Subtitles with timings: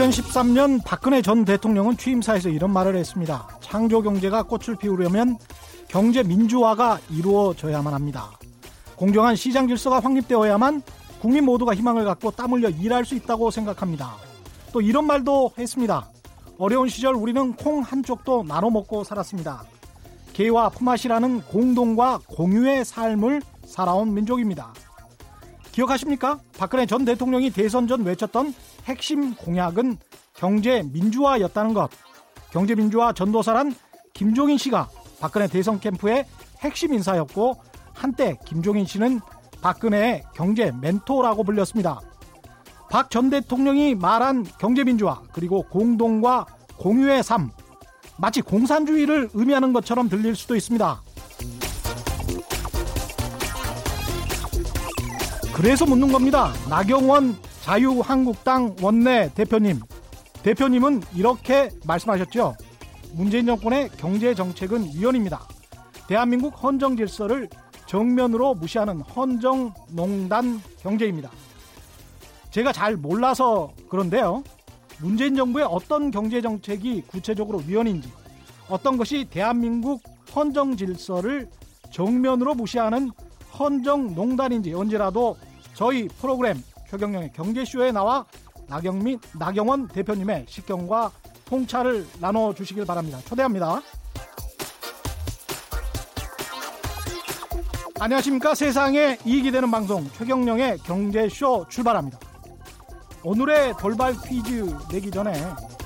[0.00, 3.48] 2013년 박근혜 전 대통령은 취임사에서 이런 말을 했습니다.
[3.60, 5.36] 창조 경제가 꽃을 피우려면
[5.88, 8.30] 경제 민주화가 이루어져야만 합니다.
[8.96, 10.82] 공정한 시장 질서가 확립되어야만
[11.20, 14.29] 국민 모두가 희망을 갖고 땀 흘려 일할 수 있다고 생각합니다.
[14.72, 16.08] 또 이런 말도 했습니다.
[16.58, 19.64] 어려운 시절 우리는 콩 한쪽도 나눠 먹고 살았습니다.
[20.32, 24.72] 개와 품앗이라는 공동과 공유의 삶을 살아온 민족입니다.
[25.72, 26.38] 기억하십니까?
[26.58, 28.54] 박근혜 전 대통령이 대선 전 외쳤던
[28.84, 29.96] 핵심 공약은
[30.34, 31.90] 경제 민주화였다는 것.
[32.50, 33.74] 경제 민주화 전도사란
[34.12, 34.88] 김종인 씨가
[35.20, 36.26] 박근혜 대선 캠프의
[36.60, 37.56] 핵심 인사였고
[37.94, 39.20] 한때 김종인 씨는
[39.60, 42.00] 박근혜의 경제 멘토라고 불렸습니다.
[42.90, 47.50] 박 전 대통령이 말한 경제 민주화 그리고 공동과 공유의 삶
[48.18, 51.02] 마치 공산주의를 의미하는 것처럼 들릴 수도 있습니다.
[55.54, 56.52] 그래서 묻는 겁니다.
[56.68, 59.80] 나경원 자유한국당 원내 대표님.
[60.42, 62.56] 대표님은 이렇게 말씀하셨죠.
[63.12, 65.46] 문재인 정권의 경제 정책은 위헌입니다.
[66.08, 67.48] 대한민국 헌정 질서를
[67.86, 71.30] 정면으로 무시하는 헌정 농단 경제입니다.
[72.50, 74.42] 제가 잘 몰라서 그런데요.
[75.00, 78.12] 문재인 정부의 어떤 경제 정책이 구체적으로 위헌인지,
[78.68, 80.02] 어떤 것이 대한민국
[80.34, 81.48] 헌정 질서를
[81.90, 83.10] 정면으로 무시하는
[83.58, 85.36] 헌정 농단인지 언제라도
[85.74, 88.24] 저희 프로그램 최경영의 경제쇼에 나와
[88.68, 91.10] 나경민, 나경원 대표님의 식견과
[91.46, 93.18] 통찰을 나눠 주시길 바랍니다.
[93.24, 93.80] 초대합니다.
[97.98, 98.54] 안녕하십니까.
[98.54, 102.29] 세상에 이익이 되는 방송 최경영의 경제쇼 출발합니다.
[103.22, 105.34] 오늘의 돌발 퀴즈 내기 전에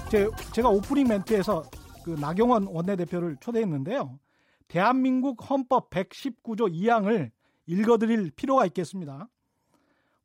[0.08, 1.64] 제, 제가 오프닝 멘트에서
[2.04, 4.20] 그 나경원 원내대표를 초대했는데요.
[4.68, 7.32] 대한민국 헌법 119조 2항을
[7.66, 9.28] 읽어드릴 필요가 있겠습니다.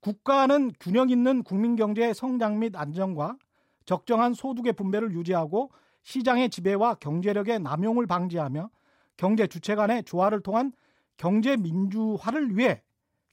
[0.02, 3.38] 국가는 균형 있는 국민 경제의 성장 및 안정과
[3.86, 5.72] 적정한 소득의 분배를 유지하고
[6.04, 8.70] 시장의 지배와 경제력의 남용을 방지하며
[9.18, 10.74] 경제 주체 간의 조화를 통한
[11.18, 12.84] 경제 민주화를 위해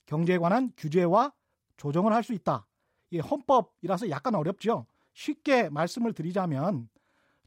[0.07, 1.33] 경제에 관한 규제와
[1.77, 2.67] 조정을 할 수 있다.
[3.11, 4.87] 이 헌법이라서 약간 어렵죠.
[5.13, 6.89] 쉽게 말씀을 드리자면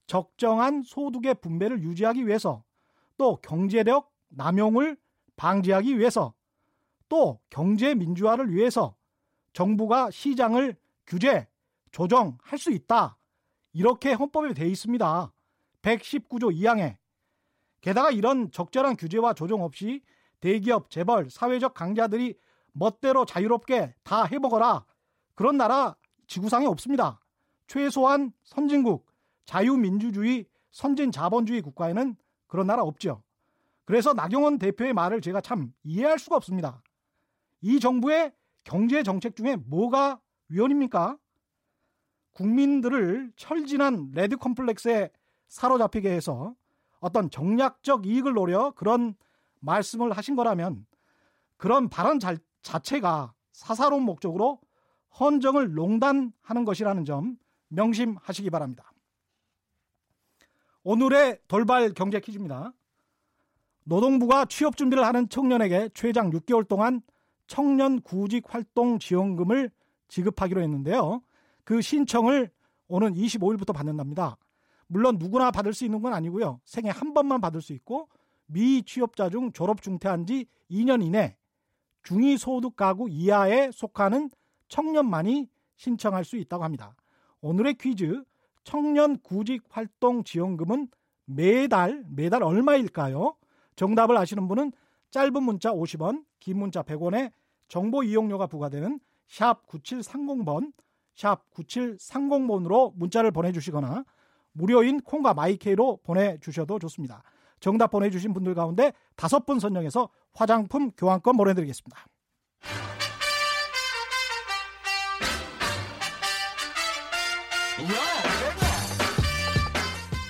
[0.08, 2.64] 적정한 소득의 분배를 유지하기 위해서
[3.18, 4.98] 또 경제력 남용을
[5.36, 6.34] 방지하기 위해서
[7.08, 8.96] 또 경제 민주화를 위해서
[9.54, 10.76] 정부가 시장을
[11.06, 11.48] 규제,
[11.92, 13.18] 조정할 수 있다.
[13.74, 15.34] 이렇게 헌법에 되어 있습니다.
[15.82, 16.98] 119조 2항에.
[17.82, 20.02] 게다가 이런 적절한 규제와 조정 없이
[20.40, 22.36] 대기업, 재벌, 사회적 강자들이
[22.72, 24.86] 멋대로 자유롭게 다 해먹어라.
[25.40, 25.96] 그런 나라
[26.28, 27.22] 지구상에 없습니다.
[27.66, 29.06] 최소한 선진국,
[29.46, 32.18] 자유민주주의, 선진 자본주의 국가에는
[32.48, 33.24] 그런 나라 없죠.
[33.86, 36.84] 그래서 나경원 대표의 말을 제가 참 이해할 수가 없습니다.
[37.62, 38.34] 이 정부의
[38.66, 40.20] 경제 정책 중에 뭐가
[40.50, 41.18] 위헌입니까?
[42.34, 45.10] 국민들을 철진한 레드 컴플렉스에
[45.48, 46.54] 사로잡히게 해서
[47.00, 49.16] 어떤 정략적 이익을 노려 그런
[49.62, 50.86] 말씀을 하신 거라면
[51.56, 54.60] 그런 발언 자, 자체가 사사로운 목적으로
[55.20, 57.38] 헌정을 농단하는 것이라는 점
[57.70, 58.92] 명심하시기 바랍니다.
[60.84, 62.74] 오늘의 돌발 경제 퀴즈입니다.
[63.84, 67.02] 노동부가 취업 준비를 하는 청년에게 최장 6개월 동안
[67.48, 69.72] 청년 구직 활동 지원금을
[70.08, 71.22] 지급하기로 했는데요.
[71.64, 72.52] 그 신청을
[72.88, 74.38] 오는 25일부터 받는답니다.
[74.88, 76.60] 물론 누구나 받을 수 있는 건 아니고요.
[76.66, 78.10] 생애 한 번만 받을 수 있고
[78.48, 81.38] 미취업자 중 졸업 중퇴한 지 2년 이내
[82.04, 84.32] 중위소득 가구 이하에 속하는
[84.70, 86.96] 청년만이 신청할 수 있다고 합니다.
[87.42, 88.24] 오늘의 퀴즈
[88.64, 90.90] 청년 구직 활동 지원금은
[91.26, 93.36] 매달 매달 얼마일까요?
[93.76, 94.72] 정답을 아시는 분은
[95.12, 97.32] 짧은 문자 50원, 긴 문자 100원에
[97.68, 100.74] 정보 이용료가 부과되는 샵 9730번,
[101.16, 104.04] 샵 9730번으로 문자를 보내 주시거나
[104.52, 107.24] 무료인 콩과 마이케이로 보내 주셔도 좋습니다.
[107.60, 112.06] 정답 보내 주신 분들 가운데 다섯 분 선정해서 화장품 교환권 보내 드리겠습니다.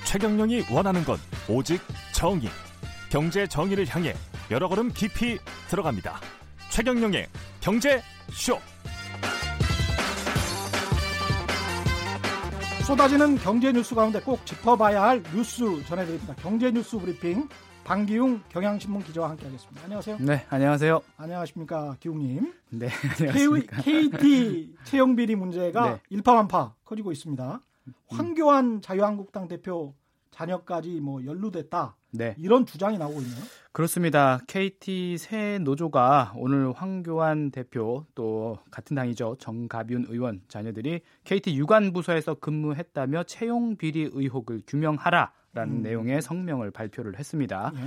[0.09, 1.17] 최경령이 원하는 건
[1.47, 1.79] 오직
[2.15, 2.49] 정의.
[3.11, 4.15] 경제 정의를 향해
[4.49, 5.37] 여러 걸음 깊이
[5.69, 6.15] 들어갑니다.
[6.71, 7.27] 최경영의
[7.61, 8.01] 경제
[8.31, 8.57] 쇼.
[12.87, 16.33] 쏟아지는 경제 뉴스 가운데 꼭 짚어봐야 할 뉴스 전해드립니다.
[16.37, 17.47] 경제 뉴스 브리핑
[17.83, 19.83] 방기웅 경향신문 기자와 함께하겠습니다.
[19.83, 20.17] 안녕하세요.
[20.21, 21.01] 네, 안녕하세요.
[21.17, 22.51] 안녕하십니까, 기웅님.
[22.71, 22.89] 네,
[23.19, 23.77] 안녕하십니까.
[23.83, 26.01] KT 채용 비리 문제가 네.
[26.09, 27.61] 일파만파 커지고 있습니다.
[28.07, 29.93] 황교안 자유한국당 대표
[30.39, 31.97] 자녀까지 뭐 연루됐다.
[32.11, 32.33] 네.
[32.37, 33.43] 이런 주장이 나오고 있네요.
[33.73, 34.39] 그렇습니다.
[34.47, 39.35] KT 새 노조가 오늘 황교안 대표 또 같은 당이죠.
[39.39, 45.33] 정가윤 의원 자녀들이 KT 유관 부서에서 근무했다며 채용 비리 의혹을 규명하라.
[45.59, 45.81] 라는 음.
[45.81, 47.71] 내용의 성명을 발표를 했습니다.
[47.75, 47.79] 예.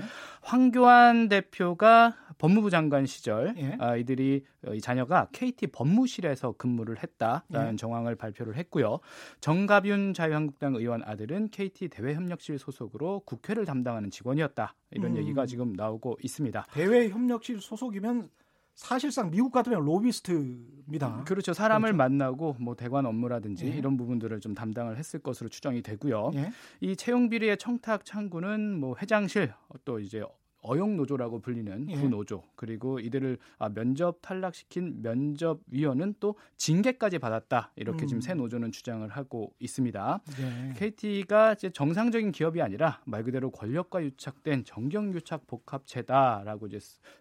[0.43, 3.77] 황교안 대표가 법무부 장관 시절 예.
[3.79, 7.77] 아, 이들이 이 자녀가 KT 법무실에서 근무를 했다라는 예.
[7.77, 9.01] 정황을 발표를 했고요.
[9.41, 14.75] 정갑윤 자유한국당 의원 아들은 KT 대외협력실 소속으로 국회를 담당하는 직원이었다.
[14.91, 15.17] 이런 음.
[15.17, 16.67] 얘기가 지금 나오고 있습니다.
[16.73, 18.29] 대외협력실 소속이면
[18.75, 21.25] 사실상 미국 같으면 로비스트입니다.
[21.25, 21.53] 그렇죠.
[21.53, 21.97] 사람을 그렇죠.
[21.97, 23.71] 만나고 뭐 대관 업무라든지 예.
[23.71, 26.31] 이런 부분들을 좀 담당을 했을 것으로 추정이 되고요.
[26.35, 26.53] 예.
[26.81, 29.53] 이 채용 비리의 청탁 창구는 뭐 회장실
[29.85, 30.25] 또 이제
[30.63, 31.95] 어용 노조라고 불리는 예.
[31.97, 38.07] 부노조 그리고 이들을 아, 면접 탈락시킨 면접위원은 또 징계까지 받았다 이렇게 음.
[38.07, 40.21] 지금 새 노조는 주장을 하고 있습니다.
[40.41, 40.75] 예.
[40.75, 46.79] KT가 이제 정상적인 기업이 아니라 말 그대로 권력과 유착된 정경유착 복합체다라고 이제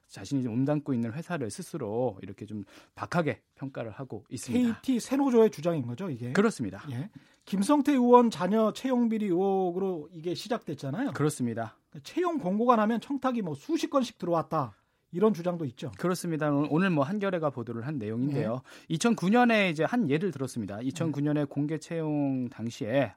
[0.08, 2.64] 자신이 몸담고 있는 회사를 스스로 이렇게 좀
[2.96, 4.82] 박하게 평가를 하고 있습니다.
[4.82, 6.32] KT 새 노조의 주장인 거죠 이게?
[6.34, 6.84] 그렇습니다.
[6.92, 7.10] 예.
[7.46, 11.12] 김성태 의원 자녀 채용 비리 의혹으로 이게 시작됐잖아요.
[11.12, 11.78] 그렇습니다.
[12.04, 14.76] 채용 공고가 나면 청탁이 뭐 수십 건씩 들어왔다.
[15.14, 15.92] 이런 주장도 있죠.
[15.98, 16.50] 그렇습니다.
[16.52, 18.62] 오늘 뭐 한겨레가 보도를 한 내용인데요.
[18.88, 18.98] 네.
[18.98, 20.78] 2009년에 이제 한 예를 들었습니다.
[20.78, 23.14] 2009년에 공개 채용 당시에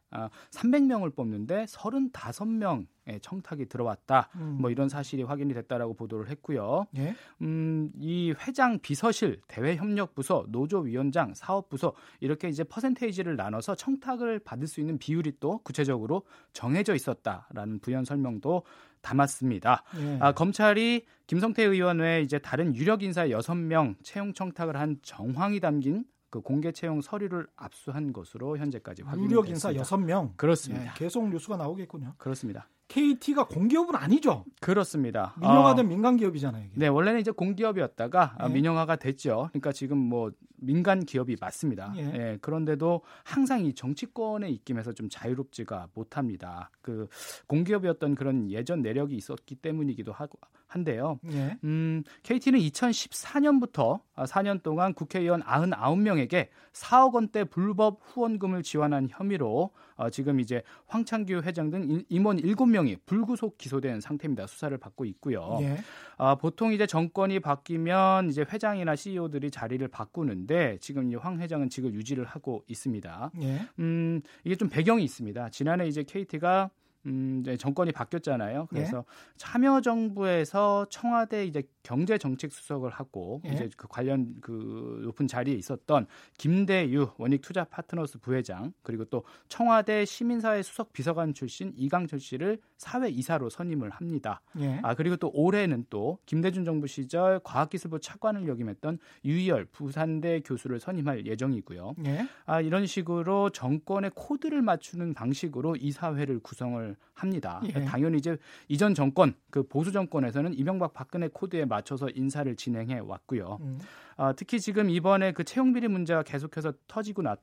[0.50, 2.86] 300명을 아, 뽑는데 35명의
[3.20, 4.30] 청탁이 들어왔다.
[4.36, 4.58] 음.
[4.60, 6.86] 뭐 이런 사실이 확인이 됐다라고 보도를 했고요.
[6.90, 7.14] 네.
[7.42, 14.98] 음, 이 회장 비서실, 대외협력부서, 노조위원장, 사업부서 이렇게 이제 퍼센테이지를 나눠서 청탁을 받을 수 있는
[14.98, 16.22] 비율이 또 구체적으로
[16.52, 18.62] 정해져 있었다라는 부연 설명도
[19.02, 19.84] 담았습니다.
[19.98, 20.18] 예.
[20.20, 26.04] 아, 검찰이 김성태 의원 외에 이제 다른 유력 인사 6명 채용 청탁을 한 정황이 담긴
[26.34, 30.36] 그 공개 채용 서류를 압수한 것으로 현재까지 확인이 유력 인사 6명.
[30.36, 30.86] 그렇습니다.
[30.86, 32.14] 예, 계속 뉴스가 나오겠군요.
[32.18, 32.68] 그렇습니다.
[32.88, 34.44] KT가 공기업은 아니죠.
[34.60, 35.36] 그렇습니다.
[35.38, 36.64] 민영화된 어, 민간 기업이잖아요.
[36.64, 36.72] 이게.
[36.74, 38.48] 네, 원래는 이제 공기업이었다가 네.
[38.48, 39.50] 민영화가 됐죠.
[39.52, 41.94] 그러니까 지금 뭐 민간 기업이 맞습니다.
[41.98, 42.00] 예.
[42.00, 42.38] 예.
[42.40, 46.70] 그런데도 항상 이 정치권의 입김에서 좀 자유롭지가 못합니다.
[46.82, 47.06] 그
[47.46, 51.18] 공기업이었던 그런 예전 내력이 있었기 때문이기도 하고 한데요.
[51.30, 51.56] 예.
[51.64, 60.40] 음, KT는 2014년부터 4년 동안 국회의원 99명에게 4억 원대 불법 후원금을 지원한 혐의로 어, 지금
[60.40, 64.46] 이제 황창규 회장 등 임원 7명이 불구속 기소된 상태입니다.
[64.46, 65.58] 수사를 받고 있고요.
[65.60, 65.78] 예.
[66.16, 71.92] 어, 보통 이제 정권이 바뀌면 이제 회장이나 CEO들이 자리를 바꾸는데 지금 이제 황 회장은 지금
[71.94, 73.30] 유지를 하고 있습니다.
[73.42, 73.60] 예.
[73.78, 75.50] 음, 이게 좀 배경이 있습니다.
[75.50, 76.70] 지난해 이제 KT가
[77.06, 78.66] 음, 이제 정권이 바뀌었잖아요.
[78.70, 79.02] 그래서 예?
[79.36, 83.52] 참여 정부에서 청와대 이제 경제 정책 수석을 하고 예?
[83.52, 86.06] 이제 그 관련 그 높은 자리에 있었던
[86.38, 93.08] 김대유 원익 투자 파트너스 부회장 그리고 또 청와대 시민사회 수석 비서관 출신 이강철 씨를 사회
[93.08, 94.42] 이사로 선임을 합니다.
[94.58, 94.78] 예?
[94.82, 101.26] 아 그리고 또 올해는 또 김대중 정부 시절 과학기술부 차관을 역임했던 유희열 부산대 교수를 선임할
[101.26, 101.94] 예정이고요.
[102.04, 102.28] 예?
[102.44, 107.62] 아 이런 식으로 정권의 코드를 맞추는 방식으로 이사회를 구성을 합니다.
[107.74, 107.84] 예.
[107.86, 108.36] 당연히 이제
[108.68, 113.58] 이전 정권 그 보수 정권에서는 이명박 박근혜 코드에 맞춰서 인사를 진행해 왔고요.
[113.62, 113.78] 음.
[114.16, 117.40] 아, 특히 지금 이번에 그 채용 비리 문제가 계속해서 터지고 나그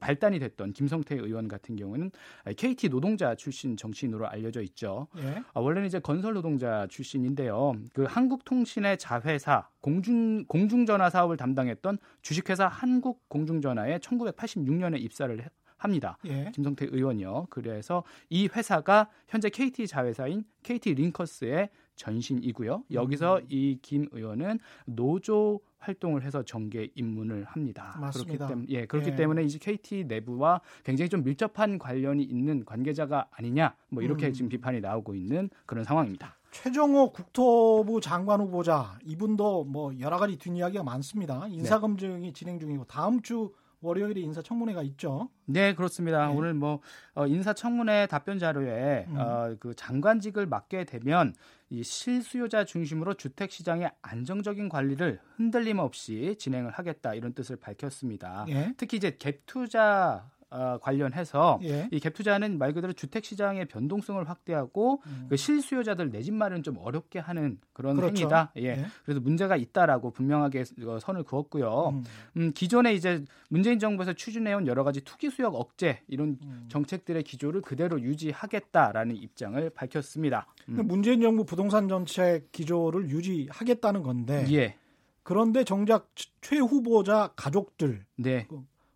[0.00, 2.10] 발단이 됐던 김성태 의원 같은 경우는
[2.56, 5.08] KT 노동자 출신 정치인으로 알려져 있죠.
[5.18, 5.42] 예.
[5.52, 7.74] 아, 원래는 이제 건설 노동자 출신인데요.
[7.92, 15.38] 그 한국통신의 자회사 공중 공중전화 사업을 담당했던 주식회사 한국공중전화에 1986년에 입사를
[15.76, 16.18] 합니다.
[16.24, 16.50] 예.
[16.54, 17.48] 김성태 의원이요.
[17.50, 22.84] 그래서 이 회사가 현재 KT 자회사인 KT 링커스의 전신이고요.
[22.92, 23.46] 여기서 음.
[23.48, 27.96] 이김 의원은 노조 활동을 해서 정계 입문을 합니다.
[28.00, 28.46] 맞습니다.
[28.46, 29.16] 그렇기 때문에 예, 그렇기 예.
[29.16, 34.32] 때문에 이제 KT 내부와 굉장히 좀 밀접한 관련이 있는 관계자가 아니냐 뭐 이렇게 음.
[34.32, 36.36] 지금 비판이 나오고 있는 그런 상황입니다.
[36.50, 41.46] 최정호 국토부 장관 후보자 이분도 뭐 여러 가지 뒷이야기가 많습니다.
[41.48, 42.32] 인사 검증이 네.
[42.32, 43.52] 진행 중이고 다음 주
[43.84, 45.28] 월요일에 인사청문회가 있죠.
[45.44, 46.26] 네, 그렇습니다.
[46.28, 46.34] 네.
[46.34, 46.80] 오늘 뭐
[47.14, 49.16] 어, 인사청문회 답변 자료에 음.
[49.18, 51.34] 어, 그 장관직을 맡게 되면
[51.74, 58.46] 이 실수요자 중심으로 주택 시장의 안정적인 관리를 흔들림 없이 진행을 하겠다 이런 뜻을 밝혔습니다.
[58.48, 58.72] 예?
[58.76, 61.88] 특히 이제 갭 투자 어, 관련해서 예.
[61.90, 65.26] 이갭 투자는 말 그대로 주택 시장의 변동성을 확대하고 음.
[65.28, 68.22] 그 실수요자들 내 집 마련 좀 어렵게 하는 그런 그렇죠.
[68.22, 68.52] 행위다.
[68.58, 68.62] 예.
[68.62, 68.86] 예.
[69.04, 71.88] 그래서 문제가 있다라고 분명하게 어, 선을 그었고요.
[71.90, 72.04] 음.
[72.36, 76.66] 음, 기존에 이제 문재인 정부에서 추진해온 여러 가지 투기 수역 억제 이런 음.
[76.68, 80.46] 정책들의 기조를 그대로 유지하겠다라는 입장을 밝혔습니다.
[80.68, 80.86] 음.
[80.86, 84.46] 문재인 정부 부동산 정책 기조를 유지하겠다는 건데.
[84.52, 84.76] 예.
[85.22, 86.10] 그런데 정작
[86.42, 88.46] 최 후보자 가족들 네.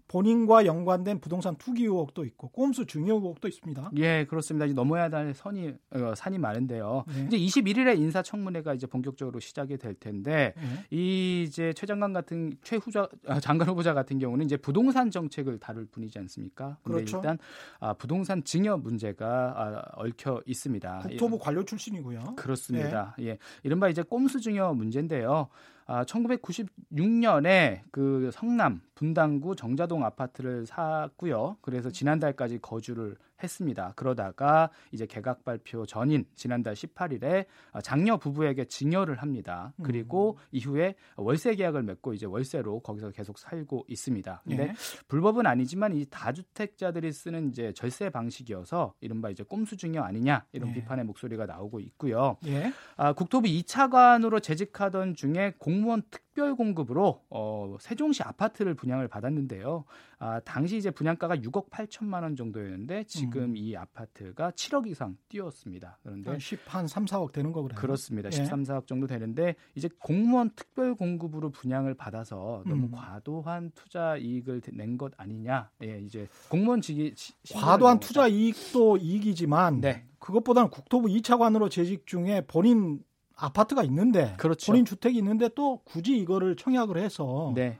[0.08, 3.92] 그 본인과 연관된 부동산 투기 의혹도 있고 꼼수 증여 의혹도 있습니다.
[3.96, 4.66] 예, 그렇습니다.
[4.66, 7.04] 이제 넘어야 할 선이 어, 산이 많은데요.
[7.06, 7.26] 네.
[7.26, 10.96] 이제 21일에 인사청문회가 이제 본격적으로 시작이 될 텐데 네.
[10.96, 15.58] 이 이제 최 장관 같은 최 후자 아, 장관 후보자 같은 경우는 이제 부동산 정책을
[15.58, 16.78] 다룰 분이지 않습니까?
[16.82, 17.18] 근데 그렇죠.
[17.18, 17.38] 일단
[17.78, 20.98] 아, 부동산 증여 문제가 아, 얽혀 있습니다.
[21.00, 21.38] 국토부 예.
[21.40, 22.34] 관료 출신이고요.
[22.36, 23.14] 그렇습니다.
[23.18, 23.26] 네.
[23.26, 25.48] 예, 이른바 이제 꼼수 증여 문제인데요.
[25.90, 31.56] 아, 1996년에 그 성남 분당구 정자동 아파트를 샀고요.
[31.62, 33.92] 그래서 지난달까지 거주를 했습니다.
[33.96, 37.46] 그러다가 이제 개각 발표 전인 지난달 18일에
[37.82, 39.72] 장녀 부부에게 증여를 합니다.
[39.82, 40.44] 그리고 음.
[40.52, 44.42] 이후에 월세 계약을 맺고 이제 월세로 거기서 계속 살고 있습니다.
[44.44, 44.74] 근데 예.
[45.08, 50.74] 불법은 아니지만 이 다주택자들이 쓰는 이제 절세 방식이어서 이른바 이제 꼼수 증여 아니냐 이런 예.
[50.74, 52.36] 비판의 목소리가 나오고 있고요.
[52.46, 52.72] 예.
[52.96, 59.84] 아, 국토부 2차관으로 재직하던 중에 공무원 특 별 공급으로 어, 세종시 아파트를 분양을 받았는데요.
[60.20, 63.56] 아, 당시 이제 분양가가 6억 8천만 원 정도였는데 지금 음.
[63.56, 65.98] 이 아파트가 7억 이상 뛰었습니다.
[66.04, 68.28] 그런데 한 10, 한 3, 4억 되는 거그래요 그렇습니다.
[68.28, 68.36] 예.
[68.36, 72.90] 13, 4억 정도 되는데 이제 공무원 특별 공급으로 분양을 받아서 너무 음.
[72.92, 75.70] 과도한 투자 이익을 낸 것 아니냐.
[75.84, 77.14] 예, 이제 공무원 직이
[77.52, 80.06] 과도한 투자 이익도 이익이지만 네.
[80.18, 83.00] 그것보다는 국토부 2차관으로 재직 중에 본인
[83.38, 84.72] 아파트가 있는데 그렇죠.
[84.72, 87.78] 본인 주택이 있는데 또 굳이 이거를 청약을 해서 네.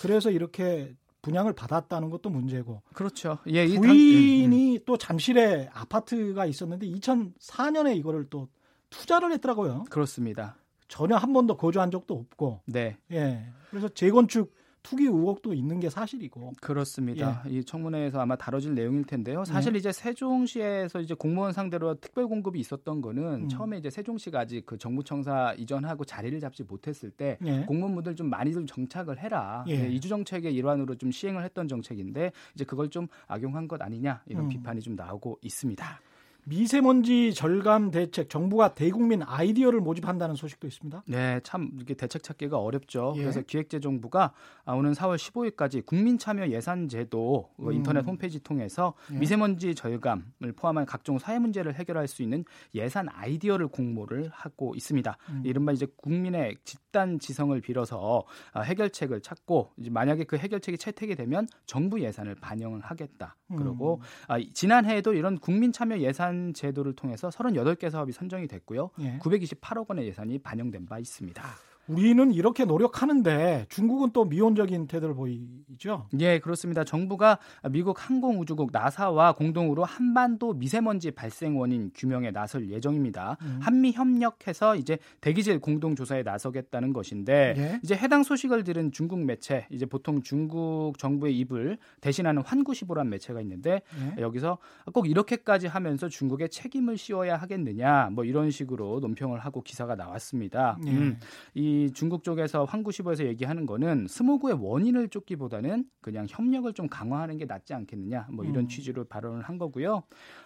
[0.00, 2.82] 그래서 이렇게 분양을 받았다는 것도 문제고.
[2.94, 3.38] 그렇죠.
[3.46, 4.84] 예, 부인이 음, 음.
[4.84, 8.48] 또 잠실에 아파트가 있었는데 2004년에 이거를 또
[8.90, 9.84] 투자를 했더라고요.
[9.90, 10.56] 그렇습니다.
[10.88, 12.60] 전혀 한 번도 거주한 적도 없고.
[12.66, 12.98] 네.
[13.12, 13.46] 예.
[13.70, 16.52] 그래서 재건축 투기 의혹도 있는 게 사실이고.
[16.60, 17.42] 그렇습니다.
[17.46, 17.50] 예.
[17.50, 19.44] 이 청문회에서 아마 다뤄질 내용일 텐데요.
[19.44, 19.78] 사실 예.
[19.78, 23.48] 이제 세종시에서 이제 공무원 상대로 특별 공급이 있었던 거는 음.
[23.48, 27.64] 처음에 이제 세종시가 아직 그 정부청사 이전하고 자리를 잡지 못했을 때 예.
[27.66, 29.64] 공무원분들 좀 많이 좀 정착을 해라.
[29.68, 29.82] 예.
[29.82, 34.44] 네, 이주 정책의 일환으로 좀 시행을 했던 정책인데 이제 그걸 좀 악용한 것 아니냐 이런
[34.44, 34.48] 음.
[34.48, 36.00] 비판이 좀 나오고 있습니다.
[36.44, 41.04] 미세먼지 절감 대책 정부가 대국민 아이디어를 모집한다는 소식도 있습니다.
[41.06, 43.14] 네, 참 이게 대책 찾기가 어렵죠.
[43.16, 43.20] 예.
[43.20, 44.32] 그래서 기획재정부가
[44.66, 47.72] 오는 4월 15일까지 국민 참여 예산 제도 그 음.
[47.74, 49.18] 인터넷 홈페이지 통해서 예.
[49.18, 52.44] 미세먼지 절감을 포함한 각종 사회 문제를 해결할 수 있는
[52.74, 55.16] 예산 아이디어를 공모를 하고 있습니다.
[55.30, 55.42] 음.
[55.44, 62.00] 이른바 이제 국민의 집단 지성을 빌어서 아, 해결책을 찾고 만약에 그 해결책이 채택이 되면 정부
[62.00, 63.36] 예산을 반영을 하겠다.
[63.48, 64.44] 그리고 음.
[64.54, 68.90] 지난해에도 이런 국민 참여 예산 예산 제도를 통해서 38개 사업이 선정이 됐고요.
[69.00, 69.18] 예.
[69.18, 71.42] 928억 원의 예산이 반영된 바 있습니다.
[71.88, 76.06] 우리는 이렇게 노력하는데 중국은 또 미온적인 태도를 보이죠?
[76.20, 76.84] 예, 그렇습니다.
[76.84, 77.38] 정부가
[77.70, 83.36] 미국 항공우주국 나사와 공동으로 한반도 미세먼지 발생 원인 규명에 나설 예정입니다.
[83.42, 83.58] 음.
[83.60, 87.80] 한미 협력해서 이제 대기질 공동 조사에 나서겠다는 것인데 예?
[87.82, 93.82] 이제 해당 소식을 들은 중국 매체 이제 보통 중국 정부의 입을 대신하는 환구시보란 매체가 있는데
[94.16, 94.22] 예?
[94.22, 94.58] 여기서
[94.92, 100.78] 꼭 이렇게까지 하면서 중국에 책임을 씌워야 하겠느냐 뭐 이런 식으로 논평을 하고 기사가 나왔습니다.
[100.86, 100.90] 예.
[100.90, 101.18] 음,
[101.54, 107.74] 이 중국 쪽에서 황구시보에서 얘기하는 거는 스모그의 원인을 쫓기보다는 그냥 협력을 좀 강화하는 게 낫지
[107.74, 108.68] 않겠느냐 뭐 이런 음.
[108.68, 110.02] 취지로 발언을 한 거고요.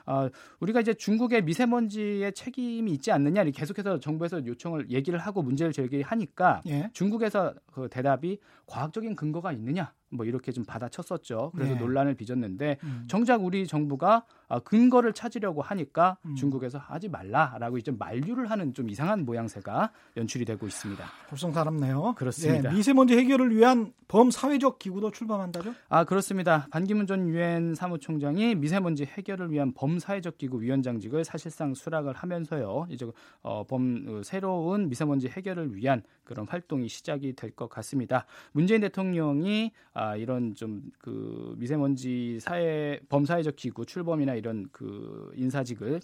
[0.07, 0.29] 어,
[0.61, 6.63] 우리가 이제 중국의 미세먼지에 책임이 있지 않느냐 이렇게 계속해서 정부에서 요청을 얘기를 하고 문제를 제기하니까
[6.67, 6.91] 예.
[6.93, 11.53] 중국에서 그 대답이 과학적인 근거가 있느냐 뭐 이렇게 좀 받아쳤었죠.
[11.55, 11.79] 그래서 네.
[11.81, 13.05] 논란을 빚었는데 음.
[13.09, 16.37] 정작 우리 정부가 아, 근거를 찾으려고 하니까 음.
[16.37, 21.05] 중국에서 하지 말라라고 이제 만류를 하는 좀 이상한 모양새가 연출이 되고 있습니다.
[21.29, 22.15] 볼썽사납네요.
[22.17, 22.71] 그렇습니다.
[22.71, 25.75] 네, 미세먼지 해결을 위한 범사회적 기구도 출범한다죠?
[25.89, 26.69] 아 그렇습니다.
[26.71, 32.87] 반기문 전 유엔 사무총장이 미세먼지 해결을 위한 범사회적 기구 위원장직을 사실상 수락을 하면서요.
[32.91, 33.05] 이제
[33.43, 38.27] 어, 범 어, 새로운 미세먼지 해결을 위한 그런 활동이 시작이 될 것 같습니다.
[38.53, 46.01] 문재인 대통령이 아, 이런 좀 그 미세먼지 사회 범사회적 기구 출범이나 이런 그 인사직을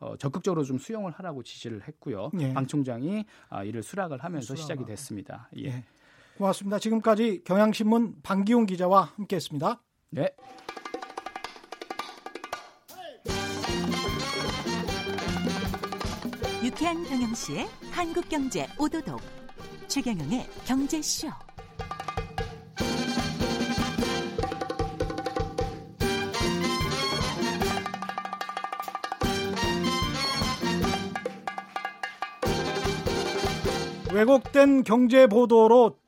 [0.00, 2.30] 어, 적극적으로 좀 수용을 하라고 지시를 했고요.
[2.40, 2.54] 예.
[2.54, 5.50] 방 총장이 아, 이를 수락을 하면서 수락하 시작이 됐습니다.
[5.58, 5.64] 예.
[5.64, 5.84] 예.
[6.38, 6.78] 고맙습니다.
[6.78, 9.82] 지금까지 경향신문 방기훈 기자와 함께했습니다.
[10.10, 10.34] 네.
[16.64, 19.20] 유쾌한 경영시의 한국경제 오도독
[19.88, 21.45] 최경영의 경제쇼.
[34.26, 35.98] 왜곡된 경제 보도로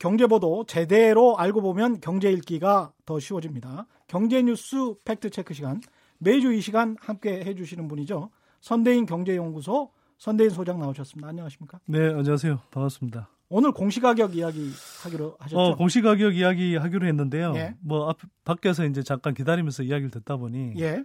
[0.00, 3.86] 경제 보도 제대로 알고 보면 경제 읽기가 더 쉬워집니다.
[4.08, 5.80] 경제 뉴스 팩트 체크 시간
[6.18, 8.30] 매주 이 시간 함께 해주시는 분이죠.
[8.60, 11.28] 선대인 경제연구소 선대인 소장 나오셨습니다.
[11.28, 11.78] 안녕하십니까?
[11.86, 12.58] 네, 안녕하세요.
[12.72, 13.28] 반갑습니다.
[13.48, 14.70] 오늘 공시가격 이야기
[15.04, 15.58] 하기로 하셨죠?
[15.58, 17.54] 어, 공시가격 이야기 하기로 했는데요.
[17.56, 17.76] 예.
[17.80, 21.04] 뭐 앞, 밖에서 이제 잠깐 기다리면서 이야기를 듣다 보니 예.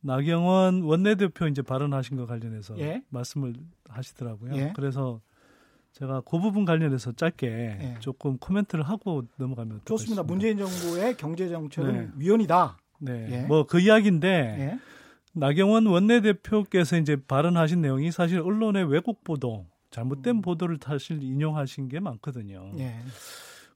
[0.00, 3.02] 나경원 원내대표 이제 발언하신 거 관련해서 예.
[3.08, 3.54] 말씀을
[3.88, 4.56] 하시더라고요.
[4.56, 4.72] 예.
[4.76, 5.20] 그래서
[5.98, 7.96] 제가 그 부분 관련해서 짧게 예.
[8.00, 10.22] 조금 코멘트를 하고 넘어가면 좋습니다.
[10.22, 12.08] 문재인 정부의 경제 정책은 네.
[12.16, 12.76] 위헌이다.
[12.98, 13.28] 네.
[13.30, 13.42] 예.
[13.46, 14.78] 뭐그 이야기인데 예.
[15.32, 20.42] 나경원 원내대표께서 이제 발언하신 내용이 사실 언론의 왜곡 보도, 잘못된 음.
[20.42, 22.72] 보도를 사실 인용하신 게 많거든요.
[22.78, 22.96] 예.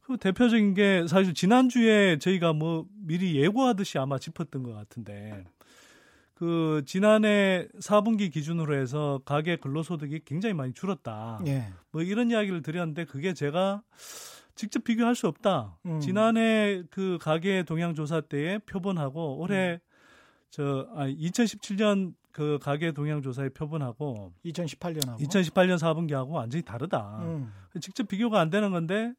[0.02, 5.44] 그 대표적인 게 사실 지난주에 저희가 뭐 미리 예고하듯이 아마 짚었던 것 같은데
[6.40, 11.38] 그 지난해 4분기 기준으로 해서 가계 근로소득이 굉장히 많이 줄었다.
[11.46, 11.66] 예.
[11.90, 13.82] 뭐 이런 이야기를 드렸는데 그게 제가
[14.54, 15.76] 직접 비교할 수 없다.
[15.84, 16.00] 음.
[16.00, 19.78] 지난해 그 가계 동향 조사 때의 표본하고 올해 음.
[20.48, 27.18] 저 아, 2017년 그 가계 동향 조사의 표본하고 2018년하고 2018년 4분기하고 완전히 다르다.
[27.20, 27.52] 음.
[27.82, 29.12] 직접 비교가 안 되는 건데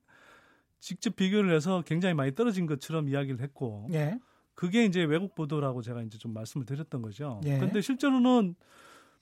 [0.79, 4.17] 직접 비교를 해서 굉장히 많이 떨어진 것처럼 이야기를 했고 예.
[4.61, 7.41] 그게 이제 외국 보도라고 제가 이제 좀 말씀을 드렸던 거죠.
[7.45, 7.57] 예.
[7.57, 8.53] 근데 실제로는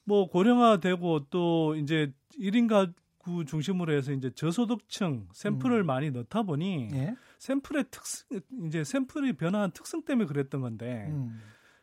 [0.04, 5.86] 뭐 고령화되고 또 이제 1인 가구 중심으로 해서 이제 저소득층 샘플을 음.
[5.86, 7.16] 많이 넣다 보니 예.
[7.38, 11.40] 샘플의 특성 이제 샘플이 변화한 특성 때문에 그랬던 건데 음.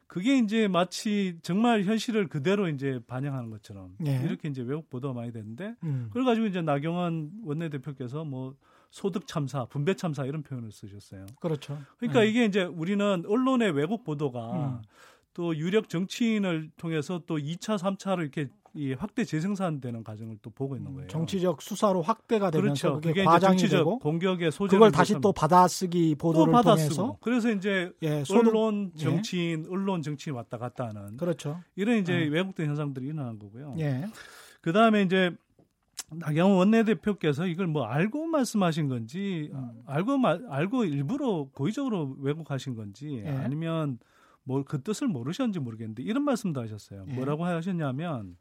[0.06, 4.20] 그게 이제 마치 정말 현실을 그대로 이제 반영하는 것처럼 예.
[4.22, 6.10] 이렇게 이제 외국 보도가 많이 되는데 음.
[6.12, 8.54] 그래 가지고 이제 나경원 원내대표께서 뭐
[8.90, 11.26] 소득 참사, 분배 참사 이런 표현을 쓰셨어요.
[11.40, 11.78] 그렇죠.
[11.98, 12.28] 그러니까 네.
[12.28, 14.82] 이게 이제 우리는 언론의 왜곡 보도가 음.
[15.34, 20.92] 또 유력 정치인을 통해서 또 2차, 3차를 이렇게 이 확대 재생산되는 과정을 또 보고 있는
[20.92, 21.08] 거예요.
[21.08, 23.08] 정치적 수사로 확대가 되면서 그렇죠.
[23.08, 28.22] 그게 과장이 되고 공격의 소재 그걸 다시 또 받아쓰기 보도를 또 통해서 그래서 이제 예,
[28.24, 29.02] 소득, 언론 예.
[29.02, 29.68] 정치인, 예.
[29.70, 31.60] 언론 정치인 왔다 갔다 하는 그렇죠.
[31.74, 32.28] 이런 이제 예.
[32.28, 33.76] 왜곡된 현상들이 일어난 거고요.
[33.78, 34.04] 예.
[34.60, 35.30] 그 다음에 이제
[36.10, 39.82] 나경원 원내대표께서 이걸 뭐 알고 말씀하신 건지 음.
[39.86, 43.28] 알고 마, 알고 일부러 고의적으로 왜곡하신 건지 예.
[43.28, 43.98] 아니면
[44.44, 47.06] 뭐그 뜻을 모르셨는지 모르겠는데 이런 말씀도 하셨어요.
[47.08, 47.12] 예.
[47.14, 48.36] 뭐라고 하셨냐면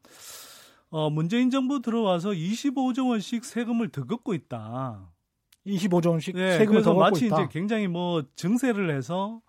[0.90, 5.10] 어 문재인 정부 들어와서 25조 원씩 세금을 더 걷고 있다.
[5.66, 9.42] 25조 원씩 네, 세금을 더 걷고 마치 이제 굉장히 뭐 증세를 해서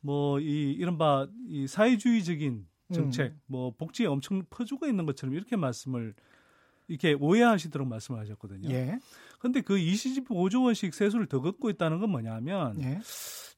[0.00, 3.40] 뭐 이 이른바 이 사회주의적인 정책, 음.
[3.46, 6.14] 뭐 복지에 엄청 퍼주고 있는 것처럼 이렇게 말씀을
[6.90, 8.68] 이렇게 오해하시도록 말씀을 하셨거든요.
[8.70, 8.98] 예.
[9.38, 13.00] 근데 그 25조 원씩 세수를 더 걷고 있다는 건 뭐냐면 예.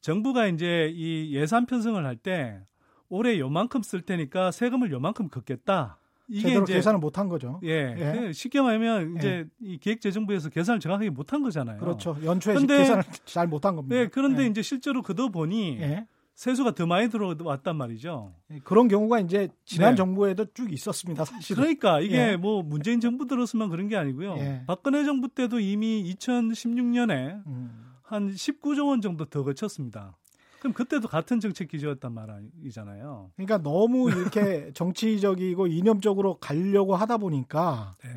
[0.01, 2.61] 정부가 이제 이 예산 편성을 할 때
[3.09, 5.97] 올해 요만큼 쓸 테니까 세금을 요만큼 걷겠다.
[6.27, 7.59] 이게 제대로 이제 계산을 못한 거죠.
[7.63, 7.95] 예.
[7.97, 8.19] 예.
[8.19, 9.45] 그 쉽게 말하면 이제 예.
[9.61, 11.79] 이 기획재정부에서 계산을 정확하게 못한 거잖아요.
[11.79, 12.15] 그렇죠.
[12.23, 13.95] 연초에 계산을 잘 못한 겁니다.
[13.95, 14.07] 예.
[14.07, 14.47] 그런데 예.
[14.47, 16.07] 이제 실제로 그도 보니 예.
[16.35, 18.33] 세수가 더 많이 들어왔단 말이죠.
[18.51, 19.95] 예, 그런 경우가 이제 지난 네.
[19.95, 21.55] 정부에도 쭉 있었습니다, 사실.
[21.55, 22.37] 그러니까 이게 예.
[22.37, 24.35] 뭐 문재인 정부 들었으면 그런 게 아니고요.
[24.37, 24.63] 예.
[24.65, 27.93] 박근혜 정부 때도 이미 2016년에 음.
[28.01, 30.17] 한 19조 원 정도 더 거쳤습니다.
[30.59, 33.31] 그럼 그때도 같은 정책 기조였단 말이잖아요.
[33.35, 38.09] 그러니까 너무 이렇게 정치적이고 이념적으로 가려고 하다 보니까 네.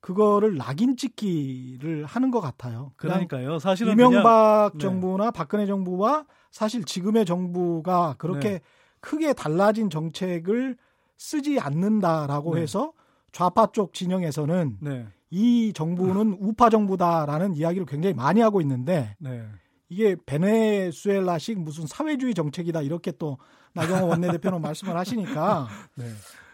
[0.00, 2.92] 그거를 낙인 찍기를 하는 것 같아요.
[2.96, 3.58] 그러니까요.
[3.58, 5.30] 사실은 이명박 그냥, 정부나 네.
[5.34, 8.60] 박근혜 정부와 사실 지금의 정부가 그렇게 네.
[9.00, 10.76] 크게 달라진 정책을
[11.18, 12.62] 쓰지 않는다라고 네.
[12.62, 12.92] 해서
[13.32, 15.04] 좌파 쪽 진영에서는 네.
[15.30, 19.44] 이 정부는 우파 정부다라는 이야기를 굉장히 많이 하고 있는데 네.
[19.88, 23.36] 이게 베네수엘라식 무슨 사회주의 정책이다 이렇게 또
[23.72, 26.04] 나경원 원내대표는 말씀을 하시니까 네.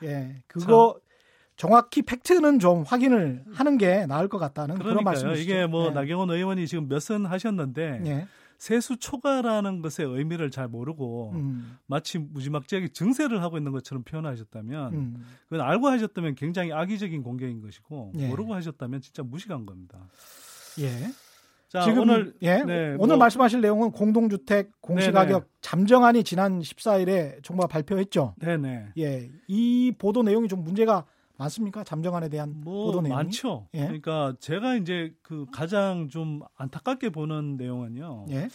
[0.05, 1.11] 예 그거 참.
[1.59, 4.95] 정확히 팩트는 좀 확인을 하는 게 나을 것 같다는 그러니까요.
[4.95, 5.43] 그런 말씀이시죠.
[5.43, 5.95] 이게 뭐 네.
[5.95, 8.27] 나경원 의원이 지금 몇 선 하셨는데 네.
[8.61, 11.79] 세수 초과라는 것의 의미를 잘 모르고 음.
[11.87, 15.25] 마치 무지막지하게 증세를 하고 있는 것처럼 표현하셨다면 음.
[15.49, 18.29] 그건 알고 하셨다면 굉장히 악의적인 공격인 것이고 예.
[18.29, 20.07] 모르고 하셨다면 진짜 무식한 겁니다.
[20.79, 20.91] 예.
[21.69, 22.63] 자, 지금 오늘 예.
[22.63, 25.51] 네, 오늘 뭐, 말씀하실 내용은 공동주택 공시가격 네네.
[25.63, 28.35] 잠정안이 지난 14일에 정부가 발표했죠.
[28.41, 28.89] 네네.
[28.99, 29.31] 예.
[29.49, 31.07] 이 보도 내용이 좀 문제가
[31.41, 31.85] 많습니까?
[31.85, 33.69] 잠정안에 대한 뭐 보도 내용이 많죠.
[33.75, 33.81] 예.
[33.81, 38.27] 그러니까 제가 이제 그 가장 좀 안타깝게 보는 내용은요.
[38.31, 38.49] 예.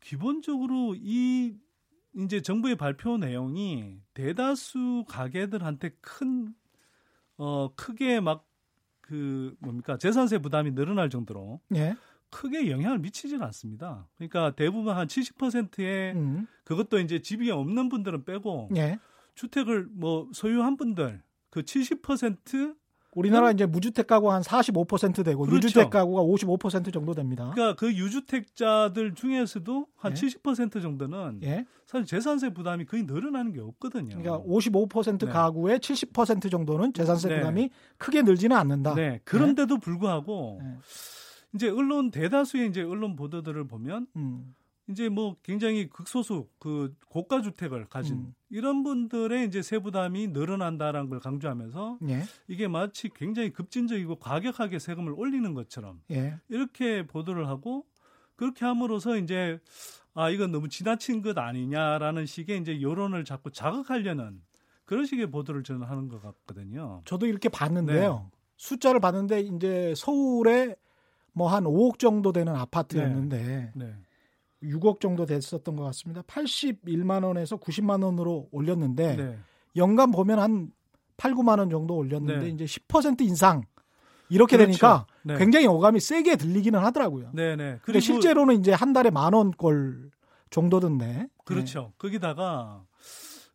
[0.00, 1.54] 기본적으로 이
[2.16, 6.54] 이제 정부의 발표 내용이 대다수 가게들한테 큰
[7.42, 8.50] 어 크게 막
[9.10, 11.96] 그 뭡니까 재산세 부담이 늘어날 정도로 예.
[12.30, 14.06] 크게 영향을 미치지는 않습니다.
[14.16, 16.46] 그러니까 대부분 한 70%의 음.
[16.62, 19.00] 그것도 이제 집이 없는 분들은 빼고 예.
[19.34, 22.76] 주택을 뭐 소유한 분들 그 70%
[23.12, 23.54] 우리나라 음.
[23.54, 25.56] 이제 무주택 가구 한 45% 되고 그렇죠.
[25.56, 27.50] 유주택 가구가 55% 정도 됩니다.
[27.52, 30.14] 그러니까 그 유주택자들 중에서도 한 예?
[30.14, 31.66] 70% 정도는 예?
[31.86, 34.16] 사실 재산세 부담이 거의 늘어나는 게 없거든요.
[34.16, 35.32] 그러니까 55% 네.
[35.32, 37.38] 가구의 70% 정도는 재산세 네.
[37.40, 38.94] 부담이 크게 늘지는 않는다.
[38.94, 39.20] 네.
[39.24, 40.76] 그런데도 불구하고 네.
[41.54, 44.54] 이제 언론 대다수의 이제 언론 보도들을 보면 음.
[44.90, 48.34] 이제 뭐 굉장히 극소수 그 고가 주택을 가진 음.
[48.48, 52.22] 이런 분들의 이제 세부담이 늘어난다라는 걸 강조하면서 예.
[52.48, 56.36] 이게 마치 굉장히 급진적이고 과격하게 세금을 올리는 것처럼 예.
[56.48, 57.86] 이렇게 보도를 하고
[58.36, 59.60] 그렇게 함으로써 이제
[60.14, 64.42] 아 이건 너무 지나친 것 아니냐라는 식의 이제 여론을 자꾸 자극하려는
[64.84, 67.02] 그런 식의 보도를 저는 하는 것 같거든요.
[67.04, 68.28] 저도 이렇게 봤는데요.
[68.30, 68.38] 네.
[68.56, 70.74] 숫자를 봤는데 이제 서울에
[71.32, 73.72] 뭐 한 5억 정도 되는 아파트였는데 네.
[73.74, 73.94] 네.
[74.62, 76.22] 6억 정도 됐었던 것 같습니다.
[76.22, 79.38] 81만 원에서 90만 원으로 올렸는데 네.
[79.76, 80.70] 연간 보면 한
[81.16, 82.48] 8, 9만 원 정도 올렸는데 네.
[82.48, 83.62] 이제 10% 인상
[84.28, 84.70] 이렇게 그렇죠.
[84.70, 85.36] 되니까 네.
[85.38, 87.30] 굉장히 어감이 세게 들리기는 하더라고요.
[87.34, 87.78] 네, 네.
[87.82, 90.10] 그리고 실제로는 이제 한 달에 만 원 꼴
[90.50, 91.28] 정도던데.
[91.44, 91.80] 그렇죠.
[91.80, 91.94] 네.
[91.98, 92.82] 거기다가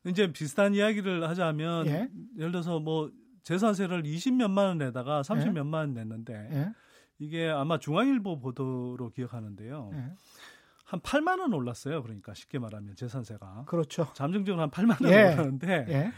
[0.06, 2.10] 이제 비슷한 이야기를 하자면 예?
[2.38, 3.12] 예를 들어서 뭐
[3.44, 5.52] 재산세를 20몇만 원 내다가 30 예?
[5.52, 6.72] 몇만 원 냈는데 예?
[7.20, 9.91] 이게 아마 중앙일보 보도로 기억하는데요.
[9.94, 10.13] 예?
[10.86, 12.02] 한 8만 원 올랐어요.
[12.04, 13.65] 그러니까 쉽게 말하면 재산세가.
[13.67, 14.08] 그렇죠.
[14.13, 15.34] 잠정적으로 한 8만 원 예.
[15.34, 16.12] 올랐는데 예.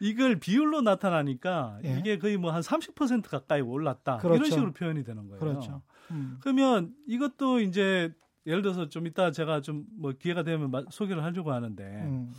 [0.00, 1.98] 이걸 비율로 나타나니까 예.
[1.98, 4.18] 이게 거의 뭐 한 30% 가까이 올랐다.
[4.18, 4.36] 그렇죠.
[4.36, 5.38] 이런 식으로 표현이 되는 거예요.
[5.40, 5.82] 그렇죠.
[6.10, 6.38] 음.
[6.40, 8.12] 그러면 이것도 이제
[8.46, 12.32] 예를 들어서 좀 이따 제가 좀 뭐 기회가 되면 소개를 하려고 하는데 음.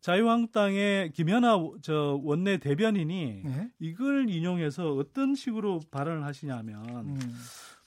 [0.00, 3.70] 자유한국당의 김연아 저 원내 대변인이 네?
[3.78, 7.18] 이걸 인용해서 어떤 식으로 발언을 하시냐면 음.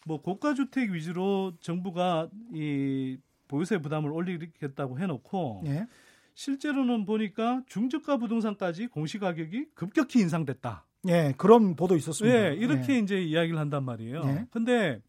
[0.06, 5.88] 뭐 고가 주택 위주로 정부가 이 보유세 부담을 올리겠다고 해놓고 예?
[6.34, 10.86] 실제로는 보니까 중저가 부동산까지 공시가격이 급격히 인상됐다.
[11.08, 12.50] 예, 그런 보도 있었습니다.
[12.50, 13.00] 예, 이렇게 예.
[13.00, 14.22] 이제 이야기를 한단 말이에요.
[14.26, 14.46] 예.
[14.52, 15.02] 근데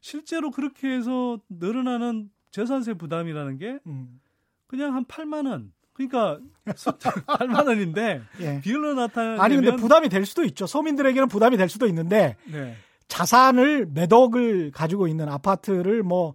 [0.00, 4.20] 실제로 그렇게 해서 늘어나는 재산세 부담이라는 게 음.
[4.66, 5.72] 그냥 한 8만 원.
[5.92, 8.60] 그러니까 8만 원인데 예.
[8.60, 10.66] 비율로 나타나면 아니 근데 부담이 될 수도 있죠.
[10.66, 12.76] 서민들에게는 부담이 될 수도 있는데 네.
[13.08, 16.34] 자산을 몇 억을 가지고 있는 아파트를 뭐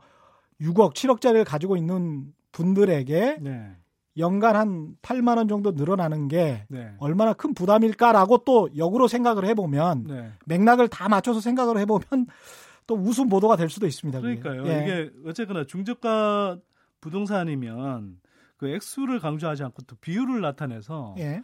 [0.64, 3.76] 6억, 7억짜리를 가지고 있는 분들에게 네.
[4.18, 6.94] 연간 한 8만 원 정도 늘어나는 게 네.
[7.00, 10.32] 얼마나 큰 부담일까라고 또 역으로 생각을 해보면 네.
[10.46, 12.04] 맥락을 다 맞춰서 생각을 해보면
[12.86, 14.20] 또 우스운 보도가 될 수도 있습니다.
[14.20, 14.68] 그러니까요.
[14.68, 14.84] 예.
[14.84, 16.58] 이게 어쨌거나 중저가
[17.02, 18.20] 부동산이면
[18.58, 21.42] 그 액수를 강조하지 않고 또 비율을 나타내서 예.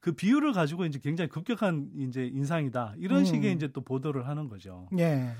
[0.00, 3.24] 그 비율을 가지고 이제 굉장히 급격한 이제 인상이다 이런 음.
[3.24, 4.88] 식의 이제 또 보도를 하는 거죠.
[4.98, 5.32] 예.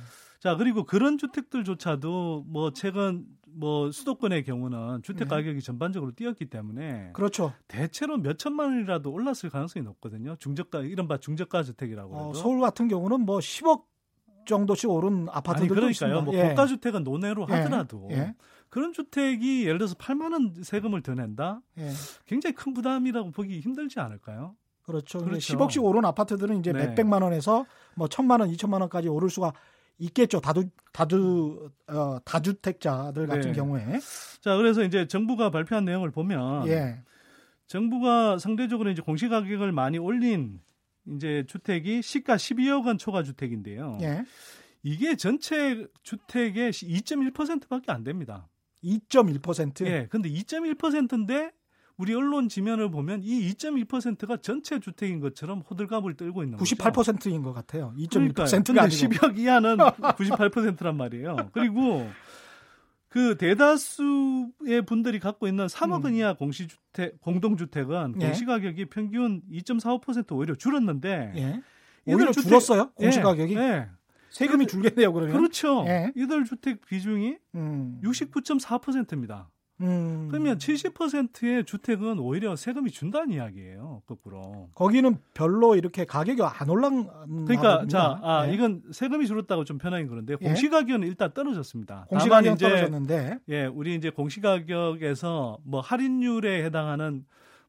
[0.46, 5.28] 자 그리고 그런 주택들조차도 뭐 최근 뭐 수도권의 경우는 주택 네.
[5.28, 5.60] 가격이 네.
[5.60, 7.52] 전반적으로 뛰었기 때문에 그렇죠.
[7.66, 10.36] 대체로 몇 천만 원이라도 올랐을 가능성이 높거든요.
[10.38, 13.86] 중저가 이른바 중저가 주택이라고 어, 서울 같은 경우는 뭐 10억
[14.46, 15.90] 정도씩 오른 아파트들도 아니, 그러니까요.
[15.90, 16.20] 있습니다.
[16.20, 16.50] 뭐 예.
[16.50, 17.54] 고가 주택은 논외로 예.
[17.54, 18.36] 하더라도 예.
[18.68, 21.60] 그런 주택이 예를 들어서 8만 원 세금을 더 낸다.
[21.78, 21.90] 예.
[22.24, 24.54] 굉장히 큰 부담이라고 보기 힘들지 않을까요?
[24.84, 25.18] 그렇죠.
[25.18, 25.58] 그렇죠.
[25.58, 26.86] 10억씩 오른 아파트들은 이제 네.
[26.86, 29.52] 몇백만 원에서 뭐 천만 원, 이천만 원까지 오를 수가
[29.98, 30.40] 있겠죠.
[30.40, 33.52] 다주 다주 어, 다주택자들 같은 네.
[33.52, 34.00] 경우에.
[34.40, 37.02] 자, 그래서 이제 정부가 발표한 내용을 보면 예.
[37.66, 40.60] 정부가 상대적으로 이제 공시 가격을 많이 올린
[41.06, 43.98] 이제 주택이 시가 12억 원 초과 주택인데요.
[44.02, 44.24] 예.
[44.82, 48.48] 이게 전체 주택의 2.1%밖에 안 됩니다.
[48.84, 49.86] 2.1%?
[49.86, 50.06] 예.
[50.08, 51.50] 근데 2.1%인데
[51.98, 57.94] 우리 언론 지면을 보면 이 2.1%가 전체 주택인 것처럼 호들갑을 떨고 있는 98%인 것 같아요.
[57.96, 61.36] 2.1%가 그러니까 10억 이하는 98%란 말이에요.
[61.52, 62.06] 그리고
[63.08, 66.14] 그 대다수의 분들이 갖고 있는 3억 원 음.
[66.14, 68.26] 이하 공시주택 공동주택은 예?
[68.26, 71.62] 공시가격이 평균 2.45% 오히려 줄었는데 예?
[72.04, 72.90] 오히려 주택, 줄었어요?
[72.90, 73.54] 공시가격이?
[73.56, 73.58] 예.
[73.58, 73.88] 예.
[74.28, 75.34] 세금이 줄겠네요, 그러면.
[75.34, 75.84] 그렇죠.
[75.86, 76.12] 예.
[76.14, 78.00] 이들 주택 비중이 음.
[78.04, 79.48] 69.4%입니다.
[79.80, 80.28] 음.
[80.30, 84.02] 그러면 70%의 주택은 오히려 세금이 준다는 이야기예요.
[84.06, 84.70] 거꾸로.
[84.74, 86.90] 거기는 별로 이렇게 가격이 안 올랐.
[87.46, 88.54] 그러니까 자, 아, 예.
[88.54, 90.46] 이건 세금이 줄었다고 좀 편하게 그런데 예.
[90.46, 92.06] 공시 가격은 일단 떨어졌습니다.
[92.08, 93.38] 공시 가격 떨어졌는데.
[93.48, 97.24] 예, 우리 이제 공시 가격에서 뭐 할인율에 해당하는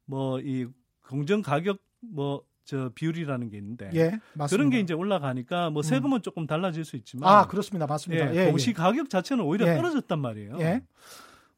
[0.06, 0.66] 뭐 이
[1.08, 4.48] 공정 가격 뭐 저 비율이라는 게 있는데 예, 맞습니다.
[4.50, 6.22] 그런 게 이제 올라가니까 뭐 세금은 음.
[6.22, 9.76] 조금 달라질 수 있지만 아 그렇습니다 맞습니다 예, 예, 공시 가격 자체는 오히려 예.
[9.78, 10.58] 떨어졌단 말이에요.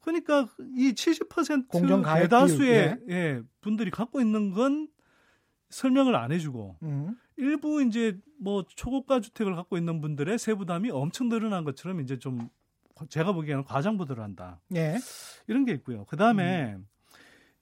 [0.00, 0.20] 예.
[0.20, 3.14] 그러니까 이 70% 공정 대다수의 예.
[3.14, 4.88] 예, 분들이 갖고 있는 건
[5.70, 7.16] 설명을 안 해주고 음.
[7.36, 12.48] 일부 이제 뭐 초고가 주택을 갖고 있는 분들의 세부담이 엄청 늘어난 것처럼 이제 좀
[13.08, 14.60] 제가 보기에는 과장 보도를 한다.
[14.74, 14.96] 예.
[15.46, 16.04] 이런 게 있고요.
[16.06, 16.86] 그 다음에 음.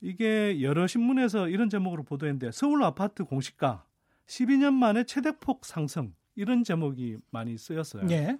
[0.01, 3.85] 이게 여러 신문에서 이런 제목으로 보도했는데 서울 아파트 공시가
[4.27, 8.07] 12년 만에 최대폭 상승 이런 제목이 많이 쓰였어요.
[8.11, 8.37] 예.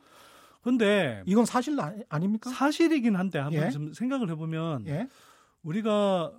[0.61, 1.77] 근데 이건 사실
[2.09, 2.49] 아닙니까?
[2.49, 3.69] 사실이긴 한데 한번 예?
[3.69, 5.07] 좀 생각을 해보면 예?
[5.63, 6.33] 우리가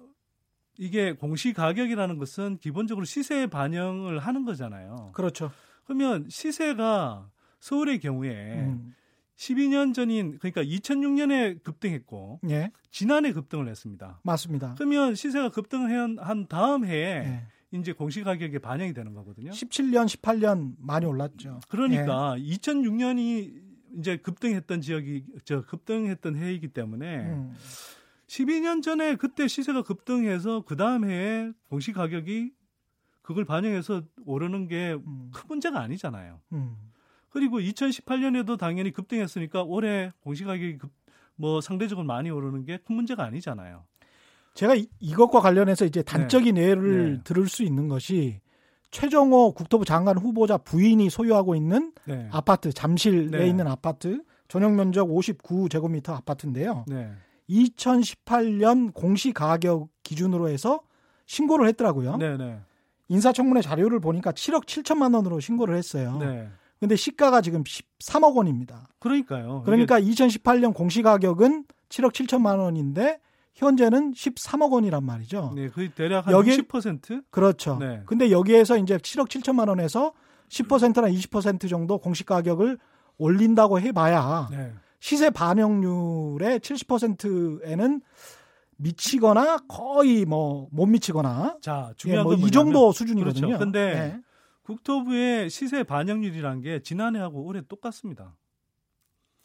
[0.78, 5.10] 이게 공시 가격이라는 것은 기본적으로 시세 반영을 하는 거잖아요.
[5.14, 5.50] 그렇죠.
[5.84, 7.30] 그러면 시세가
[7.60, 8.94] 서울의 경우에 음.
[9.36, 12.70] 12년 전인 그러니까 2006년에 급등했고 예.
[12.90, 14.20] 지난해 급등을 했습니다.
[14.22, 14.74] 맞습니다.
[14.76, 17.78] 그러면 시세가 급등한 한 다음 해에 예.
[17.78, 19.50] 이제 공시 가격에 반영이 되는 거거든요.
[19.50, 21.60] 17년, 18년 많이 올랐죠.
[21.68, 22.42] 그러니까 예.
[22.56, 27.54] 2006년이 이제 급등했던 지역이 저 급등했던 해이기 때문에 음.
[28.26, 32.52] 12년 전에 그때 시세가 급등해서 그 다음 해에 공시 가격이
[33.22, 35.30] 그걸 반영해서 오르는 게큰 음.
[35.48, 36.40] 문제가 아니잖아요.
[36.52, 36.76] 음.
[37.28, 40.90] 그리고 2018년에도 당연히 급등했으니까 올해 공시 가격이 급,
[41.36, 43.84] 뭐 상대적으로 많이 오르는 게 큰 문제가 아니잖아요.
[44.54, 46.62] 제가 이, 것과 관련해서 이제 단적인 네.
[46.68, 47.20] 예를 네.
[47.24, 48.40] 들을 수 있는 것이
[48.90, 52.28] 최정호 국토부 장관 후보자 부인이 소유하고 있는 네.
[52.32, 53.46] 아파트 잠실에 네.
[53.46, 56.84] 있는 아파트 전용 면적 59제곱미터 아파트인데요.
[57.48, 60.80] 2018년 공시 가격 기준으로 해서
[61.26, 62.16] 신고를 했더라고요.
[62.16, 62.58] 네, 네.
[63.08, 66.16] 인사청문회 자료를 보니까 7억 7천만 원으로 신고를 했어요.
[66.18, 66.48] 네.
[66.78, 68.88] 근데 시가가 지금 13억 원입니다.
[68.98, 69.62] 그러니까요.
[69.64, 70.24] 그러니까 이게...
[70.24, 73.20] 2018년 공시 가격은 7억 7천만 원인데
[73.54, 75.52] 현재는 13억 원이란 말이죠.
[75.54, 77.24] 네, 그 대략 한 여기, 60%?
[77.30, 77.76] 그렇죠.
[77.78, 78.02] 네.
[78.06, 80.12] 근데 여기에서 이제 7억 7천만 원에서
[80.48, 82.78] 10%나 20% 정도 공시 가격을
[83.18, 84.72] 올린다고 해 봐야 네.
[84.98, 88.00] 시세 반영률의 70%에는
[88.76, 93.46] 미치거나 거의 뭐 못 미치거나 자 중요한 예, 뭐이 정도 수준이거든요.
[93.46, 93.58] 그렇죠.
[93.58, 94.20] 근데 네.
[94.62, 98.36] 국토부의 시세 반영률이란 게 지난해하고 올해 똑같습니다.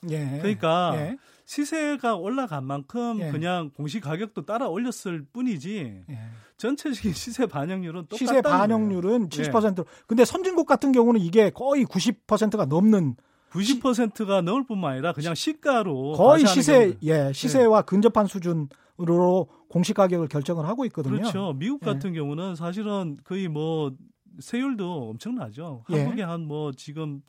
[0.10, 0.38] 예.
[0.40, 1.18] 그러니까 예.
[1.46, 3.32] 시세가 올라간 만큼 예.
[3.32, 6.20] 그냥 공시 가격도 따라 올렸을 뿐이지 예.
[6.58, 8.18] 전체적인 시세 반영률은 똑같다.
[8.18, 9.52] 시세 반영률은 거예요.
[9.52, 9.80] 70%.
[9.80, 9.84] 예.
[10.08, 13.16] 근데 선진국 같은 경우는 이게 거의 90%가 넘는
[13.52, 17.86] 90%가 넘을 뿐만 아니라 그냥 시가로 거의 시세 예 시세와 네.
[17.86, 21.18] 근접한 수준으로 공시 가격을 결정을 하고 있거든요.
[21.18, 21.54] 그렇죠.
[21.54, 21.86] 미국 예.
[21.86, 22.20] 같은 예.
[22.20, 23.94] 경우는 사실은 거의 뭐
[24.40, 25.86] 세율도 엄청나죠.
[25.92, 26.02] 예.
[26.02, 27.22] 한국에 한 뭐 지금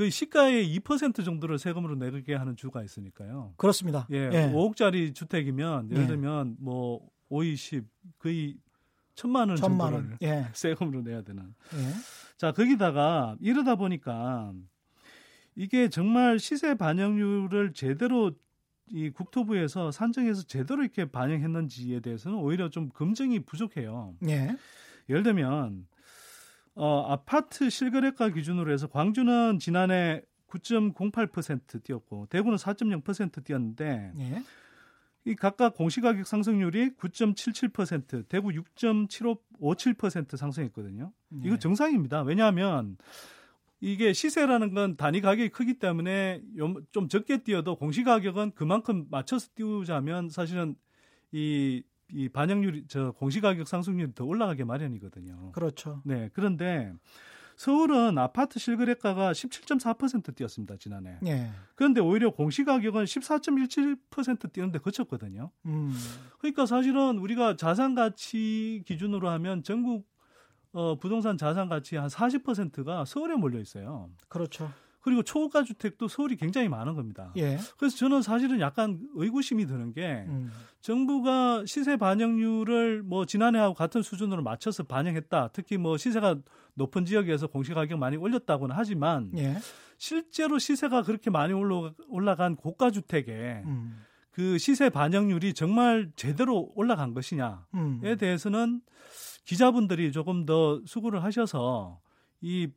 [0.00, 3.52] 거의 시가의 2% 정도를 세금으로 내게 하는 주가 있으니까요.
[3.58, 4.08] 그렇습니다.
[4.10, 4.50] 예, 예.
[4.50, 6.06] 5억짜리 주택이면 예를 예.
[6.06, 7.84] 들면 뭐 5, 20
[8.18, 8.56] 거의
[9.14, 10.18] 천만 원 천만 정도를 원.
[10.22, 10.48] 예.
[10.56, 11.54] 세금으로 내야 되는.
[11.74, 11.92] 예.
[12.38, 14.54] 자 거기다가 이러다 보니까
[15.54, 18.32] 이게 정말 시세 반영률을 제대로
[18.88, 24.14] 이 국토부에서 산정해서 제대로 이렇게 반영했는지에 대해서는 오히려 좀 검증이 부족해요.
[24.26, 24.56] 예.
[25.10, 25.86] 예를 들면
[26.74, 34.42] 어, 아파트 실거래가 기준으로 해서 광주는 지난해 9.08% 뛰었고 대구는 4.0% 뛰었는데 예.
[35.24, 41.12] 이 각각 공시가격 상승률이 9.77%, 대구 6.7557% 상승했거든요.
[41.34, 41.46] 예.
[41.46, 42.22] 이거 정상입니다.
[42.22, 42.96] 왜냐하면
[43.80, 46.42] 이게 시세라는 건 단위 가격이 크기 때문에
[46.92, 50.74] 좀 적게 뛰어도 공시가격은 그만큼 맞춰서 띄우자면 사실은
[51.32, 55.52] 이, 이 반영률이 저 공시가격 상승률이 더 올라가게 마련이거든요.
[55.52, 56.02] 그렇죠.
[56.04, 56.30] 네.
[56.32, 56.92] 그런데
[57.56, 61.18] 서울은 아파트 실거래가가 17.4% 뛰었습니다 지난해.
[61.26, 61.50] 예.
[61.74, 65.50] 그런데 오히려 공시가격은 14.17% 뛰는데 그쳤거든요.
[65.66, 65.92] 음.
[66.38, 70.08] 그러니까 사실은 우리가 자산 가치 기준으로 하면 전국
[70.72, 74.08] 어, 부동산 자산 가치 한 40%가 서울에 몰려 있어요.
[74.28, 74.72] 그렇죠.
[75.00, 77.32] 그리고 초가 주택도 서울이 굉장히 많은 겁니다.
[77.36, 77.58] 예.
[77.78, 80.50] 그래서 저는 사실은 약간 의구심이 드는 게 음.
[80.80, 85.50] 정부가 시세 반영률을 뭐 지난해하고 같은 수준으로 맞춰서 반영했다.
[85.52, 86.36] 특히 뭐 시세가
[86.74, 89.56] 높은 지역에서 공시 가격 많이 올렸다고는 하지만 예.
[89.96, 94.02] 실제로 시세가 그렇게 많이 올라간 고가 주택에 음.
[94.30, 98.00] 그 시세 반영률이 정말 제대로 올라간 것이냐에 음.
[98.18, 98.80] 대해서는
[99.44, 102.00] 기자분들이 조금 더 수고를 하셔서
[102.40, 102.68] 이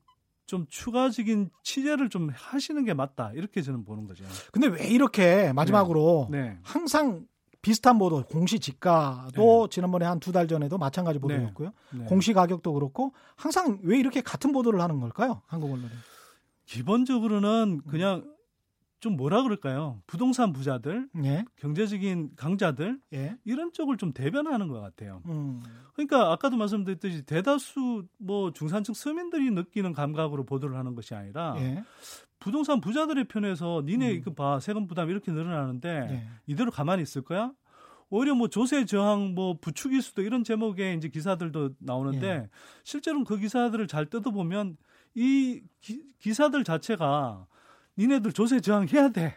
[0.54, 4.24] 좀 추가적인 취재를 좀 하시는 게 맞다 이렇게 저는 보는 거죠.
[4.52, 6.42] 근데 왜 이렇게 마지막으로 네.
[6.42, 6.58] 네.
[6.62, 7.26] 항상
[7.64, 9.74] 비슷한 보도 공시 지가도 네.
[9.74, 11.72] 지난번에 한 두 달 전에도 마찬가지 보도였고요.
[11.94, 12.00] 네.
[12.02, 12.06] 네.
[12.06, 15.42] 공시 가격도 그렇고 항상 왜 이렇게 같은 보도를 하는 걸까요?
[15.48, 15.90] 한국 언론은.
[16.66, 18.24] 기본적으로는 그냥
[19.04, 20.02] 좀 뭐라 그럴까요?
[20.08, 21.44] 부동산 부자들, 예.
[21.58, 23.36] 경제적인 강자들 예.
[23.44, 25.22] 이런 쪽을 좀 대변하는 것 같아요.
[25.26, 25.62] 음.
[25.94, 31.84] 그러니까 아까도 말씀드렸듯이 대다수 뭐 중산층 서민들이 느끼는 감각으로 보도를 하는 것이 아니라 예.
[32.40, 34.16] 부동산 부자들의 편에서 니네 음.
[34.16, 36.28] 이거 봐 세금 부담 이렇게 늘어나는데 예.
[36.48, 37.52] 이대로 가만히 있을 거야?
[38.10, 42.50] 오히려 뭐 조세 저항 뭐 부추길 수도 이런 제목의 이제 기사들도 나오는데 예.
[42.86, 44.78] 실제로는 그 기사들을 잘 뜯어보면
[45.14, 47.48] 이 기, 기사들 자체가
[47.98, 49.36] 니네들 조세 저항해야 돼.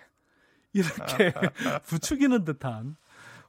[0.72, 1.32] 이렇게
[1.84, 2.96] 부추기는 듯한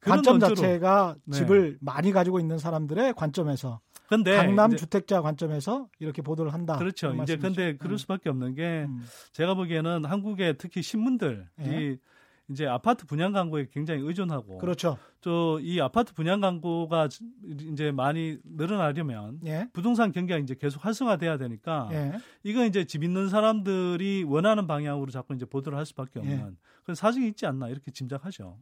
[0.02, 0.56] 관점 논조로.
[0.56, 1.38] 자체가 네.
[1.38, 6.78] 집을 많이 가지고 있는 사람들의 관점에서 근데 강남 주택자 관점에서 이렇게 보도를 한다.
[6.78, 7.14] 그렇죠.
[7.24, 7.98] 이제 근데 그럴 음.
[7.98, 9.06] 수밖에 없는 게 음.
[9.34, 11.98] 제가 보기에는 한국의 특히 신문들이 예.
[12.50, 14.98] 이제 아파트 분양 광고에 굉장히 의존하고 그렇죠.
[15.22, 17.10] 또 이 아파트 분양 광고가
[17.72, 19.68] 이제 많이 늘어나려면 예.
[19.74, 22.14] 부동산 경기가 이제 계속 활성화돼야 되니까 예.
[22.44, 26.52] 이건 이제 집 있는 사람들이 원하는 방향으로 자꾸 이제 보도를 할 수밖에 없는 예.
[26.84, 28.58] 그런 사정이 있지 않나 이렇게 짐작하죠.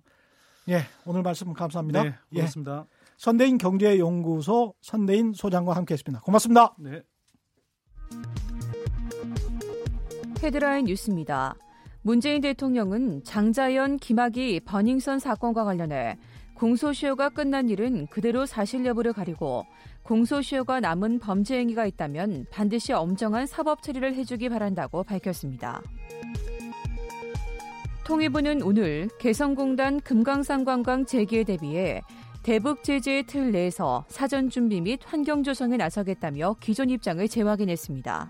[0.69, 2.04] 예, 오늘 말씀 감사합니다.
[2.04, 2.88] 네, 고맙습니다.
[2.89, 2.95] 예.
[3.17, 6.21] 선대인 경제연구소 선대인 소장과 함께했습니다.
[6.21, 6.76] 고맙습니다.
[6.80, 7.04] 네.
[10.41, 11.56] 헤드라인 뉴스입니다.
[12.06, 16.20] 문재인 대통령은 장자연, 김학의, 버닝썬 사건과 관련해
[16.54, 19.65] 공소시효가 끝난 일은 그대로 사실 여부를 가리고
[20.04, 25.82] 공소시효가 남은 범죄 행위가 있다면 반드시 엄정한 사법 처리를 해주기 바란다고 밝혔습니다.
[28.06, 32.04] 통일부는 오늘 개성공단 금강산 관광 재개에 대비해
[32.44, 38.30] 대북 제재의 틀 내에서 사전 준비 및 환경 조성에 나서겠다며 기존 입장을 재확인했습니다.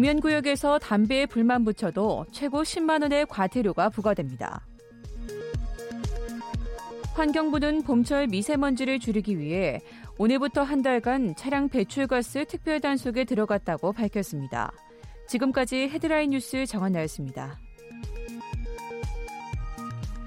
[0.00, 4.60] 금연구역에서 담배에 불만 붙여도 최고 10만 원의 과태료가 부과됩니다.
[7.14, 9.80] 환경부는 봄철 미세먼지를 줄이기 위해
[10.18, 14.70] 오늘부터 한 달간 차량 배출가스 특별 단속에 들어갔다고 밝혔습니다.
[15.28, 17.58] 지금까지 헤드라인 뉴스 정한나였습니다.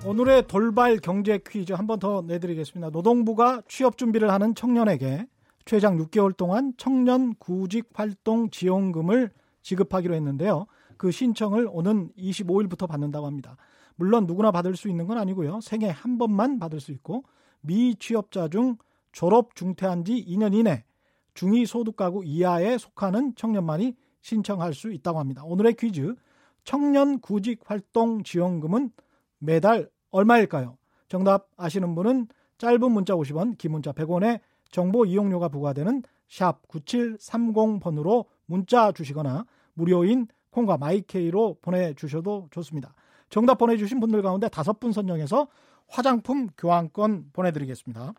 [0.04, 2.90] 오늘의 돌발 경제 퀴즈 한 번 더 내드리겠습니다.
[2.90, 5.28] 노동부가 취업 준비를 하는 청년에게
[5.66, 9.30] 최장 6개월 동안 청년 구직 활동 지원금을
[9.62, 10.66] 지급하기로 했는데요.
[10.98, 13.56] 그 신청을 오는 25일부터 받는다고 합니다.
[13.96, 15.62] 물론 누구나 받을 수 있는 건 아니고요.
[15.62, 17.24] 생애 한 번만 받을 수 있고
[17.62, 18.78] 미취업자 중
[19.12, 20.86] 졸업 중퇴한 지 2년 이내
[21.34, 25.44] 중위 소득 가구 이하에 속하는 청년만이 신청할 수 있다고 합니다.
[25.46, 26.16] 오늘의 퀴즈
[26.64, 28.92] 청년 구직 활동 지원금은
[29.40, 30.78] 매달 얼마일까요?
[31.08, 38.92] 정답 아시는 분은 짧은 문자 50원, 긴 문자 100원에 정보 이용료가 부과되는 샵 9730번으로 문자
[38.92, 42.94] 주시거나 무료인 콩과 마이케이로 보내주셔도 좋습니다.
[43.30, 45.48] 정답 보내주신 분들 가운데 다섯 분 선정해서
[45.88, 48.14] 화장품 교환권 보내드리겠습니다.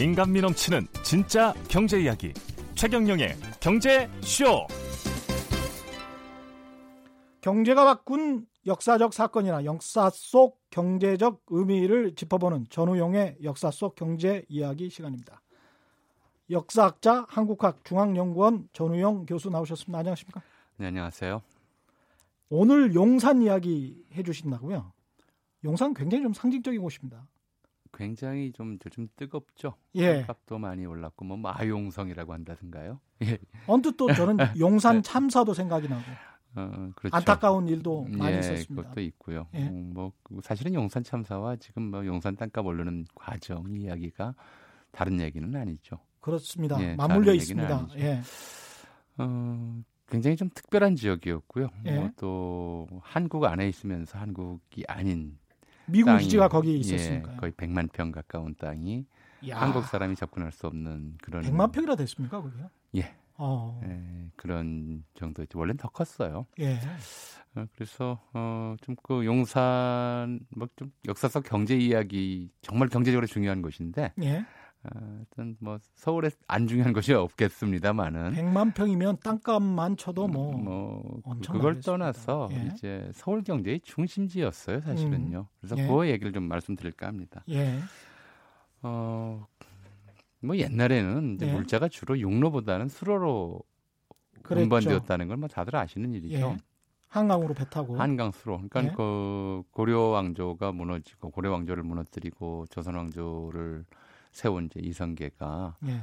[0.00, 2.32] 인간미 넘치는 진짜 경제 이야기
[2.74, 4.66] 최경영의 경제 쇼.
[7.40, 15.42] 경제가 바꾼 역사적 사건이나 역사 속 경제적 의미를 짚어보는 전우용의 역사 속 경제 이야기 시간입니다.
[16.50, 19.98] 역사학자 한국학 중앙연구원 전우용 교수 나오셨습니다.
[19.98, 20.42] 안녕하십니까?
[20.76, 21.42] 네, 안녕하세요.
[22.50, 24.92] 오늘 용산 이야기 해주신다고요?
[25.64, 27.26] 용산 굉장히 좀 상징적인 곳입니다.
[27.92, 29.74] 굉장히 좀 요즘 뜨겁죠.
[29.96, 30.22] 예.
[30.22, 33.00] 값도 많이 올랐고 뭐 마용성이라고 한다든가요.
[33.22, 33.38] 예.
[33.66, 36.02] 언뜻 또 저는 용산 참사도 생각이 나고.
[36.54, 37.16] 어, 그렇죠.
[37.16, 38.82] 안타까운 일도 많이 예, 있었습니다.
[38.82, 39.46] 그것도 있고요.
[39.54, 39.68] 예.
[39.68, 40.12] 음, 뭐
[40.42, 44.34] 사실은 용산 참사와 지금 뭐 용산 땅값 오르는 과정 이야기가
[44.90, 45.98] 다른 얘기는 아니죠.
[46.20, 46.80] 그렇습니다.
[46.82, 47.88] 예, 맞물려 있습니다.
[47.96, 48.20] 예.
[49.18, 51.68] 어, 굉장히 좀 특별한 지역이었고요.
[51.86, 51.96] 예.
[51.96, 55.38] 뭐 또 한국 안에 있으면서 한국이 아닌
[55.86, 59.06] 미국 땅이, 기지가 거기 있었으니까 예, 거의 100만 평 가까운 땅이
[59.48, 59.60] 야.
[59.60, 62.70] 한국 사람이 접근할 수 없는 그런 100만 평이나 됐습니까, 그게요?
[62.96, 63.14] 예.
[63.44, 63.80] 어.
[63.84, 65.58] 예, 그런 정도였죠.
[65.58, 66.46] 원래는 더 컸어요.
[66.60, 66.78] 예.
[67.54, 73.60] 어, 그래서 어, 좀 그 용산 뭐 좀 역사 속 경제 이야기 정말 경제적으로 중요한
[73.62, 74.38] 곳인데 예.
[74.84, 81.20] 어, 어떤 뭐 서울에 안 중요한 것이 없겠습니다만은 100만 평이면 땅값만 쳐도 뭐, 음, 뭐
[81.46, 82.70] 그걸 떠나서 예.
[82.72, 85.38] 이제 서울 경제의 중심지였어요 사실은요.
[85.40, 85.44] 음.
[85.60, 85.86] 그래서 예.
[85.86, 87.44] 그 얘기를 좀 말씀드릴까 합니다.
[87.50, 87.78] 예.
[88.82, 89.46] 어,
[90.42, 91.52] 뭐 옛날에는 이제 예.
[91.52, 93.60] 물자가 주로 육로보다는 수로로
[94.42, 94.62] 그랬죠.
[94.64, 96.36] 운반되었다는 걸 뭐 다들 아시는 일이죠.
[96.36, 96.56] 예.
[97.08, 98.56] 한강으로 배 타고 한강 수로.
[98.68, 98.92] 그러니까 예.
[98.96, 103.84] 그 고려 왕조가 무너지고 고려 왕조를 무너뜨리고 조선 왕조를
[104.32, 106.00] 세운 이제 이성계가 예.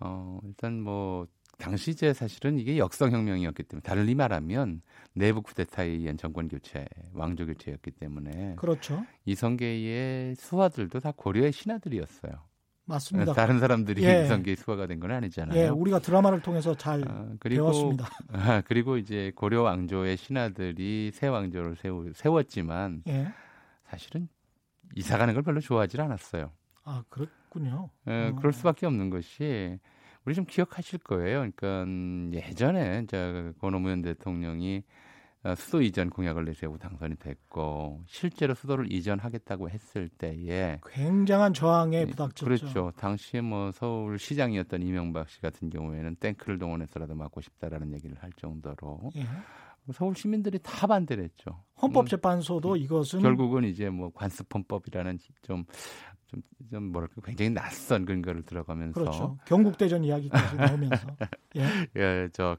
[0.00, 1.26] 어 일단 뭐
[1.58, 4.80] 당시 이제 사실은 이게 역성혁명이었기 때문에 달리 말하면
[5.12, 9.04] 내부 쿠데타에 의한 정권 교체, 왕조 교체였기 때문에 그렇죠.
[9.26, 12.32] 이성계의 수하들도 다 고려의 신하들이었어요.
[12.90, 13.32] 맞습니다.
[13.32, 14.24] 다른 사람들이 예.
[14.24, 15.58] 이성계의 수하가 된 건 아니잖아요.
[15.58, 18.08] 예, 우리가 드라마를 통해서 잘 아, 그리고, 배웠습니다.
[18.32, 23.32] 아, 그리고 이제 고려 왕조의 신하들이 새 왕조를 세우, 세웠지만 예.
[23.88, 24.28] 사실은
[24.96, 26.50] 이사 가는 걸 별로 좋아하지 않았어요.
[26.84, 27.88] 아, 그렇군요.
[28.08, 28.34] 예, 어.
[28.36, 29.78] 그럴 수밖에 없는 것이
[30.26, 31.48] 우리 좀 기억하실 거예요.
[31.56, 31.86] 그러니까
[32.38, 35.09] 예전에 저 권오무현 대통령이 어,
[35.56, 42.44] 수도 이전 공약을 내세우고 당선이 됐고 실제로 수도를 이전하겠다고 했을 때에 굉장한 저항에 부닥쳤죠.
[42.44, 42.92] 그렇죠.
[42.96, 49.12] 당시에 뭐 서울 시장이었던 이명박 씨 같은 경우에는 탱크를 동원해서라도 막고 싶다라는 얘기를 할 정도로
[49.16, 49.26] 예.
[49.92, 51.64] 서울 시민들이 다 반대를 했죠.
[51.80, 55.64] 헌법재판소도 음, 이것은 결국은 이제 뭐 관습헌법이라는 좀
[56.26, 59.38] 좀, 좀 뭐랄까 굉장히 낯선 근거를 들어가면서 그렇죠.
[59.46, 61.08] 경국대전 이야기까지 나오면서
[61.56, 61.62] 예,
[61.96, 62.56] 예, 저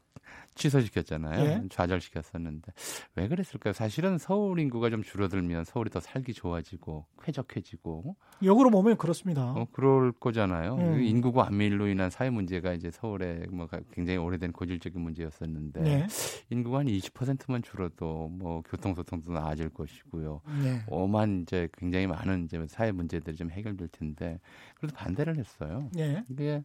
[0.56, 1.46] 취소시켰잖아요.
[1.46, 1.64] 예.
[1.70, 2.72] 좌절시켰었는데
[3.16, 3.74] 왜 그랬을까요?
[3.74, 9.52] 사실은 서울 인구가 좀 줄어들면 서울이 더 살기 좋아지고 쾌적해지고 역으로 보면 그렇습니다.
[9.52, 10.76] 어, 그럴 거잖아요.
[10.76, 11.04] 음.
[11.04, 16.08] 인구 과밀로 인한 사회 문제가 이제 서울에 뭐 굉장히 오래된 고질적인 문제였었는데 네.
[16.50, 20.42] 인구가 한 20%만 줄어도 뭐 교통 소통도 나아질 것이고요.
[20.64, 20.82] 네.
[20.88, 24.40] 오만 이제 굉장히 많은 이제 사회 문제들이 좀 해결될 텐데
[24.76, 25.90] 그래도 반대를 했어요.
[25.94, 26.24] 네.
[26.30, 26.64] 이게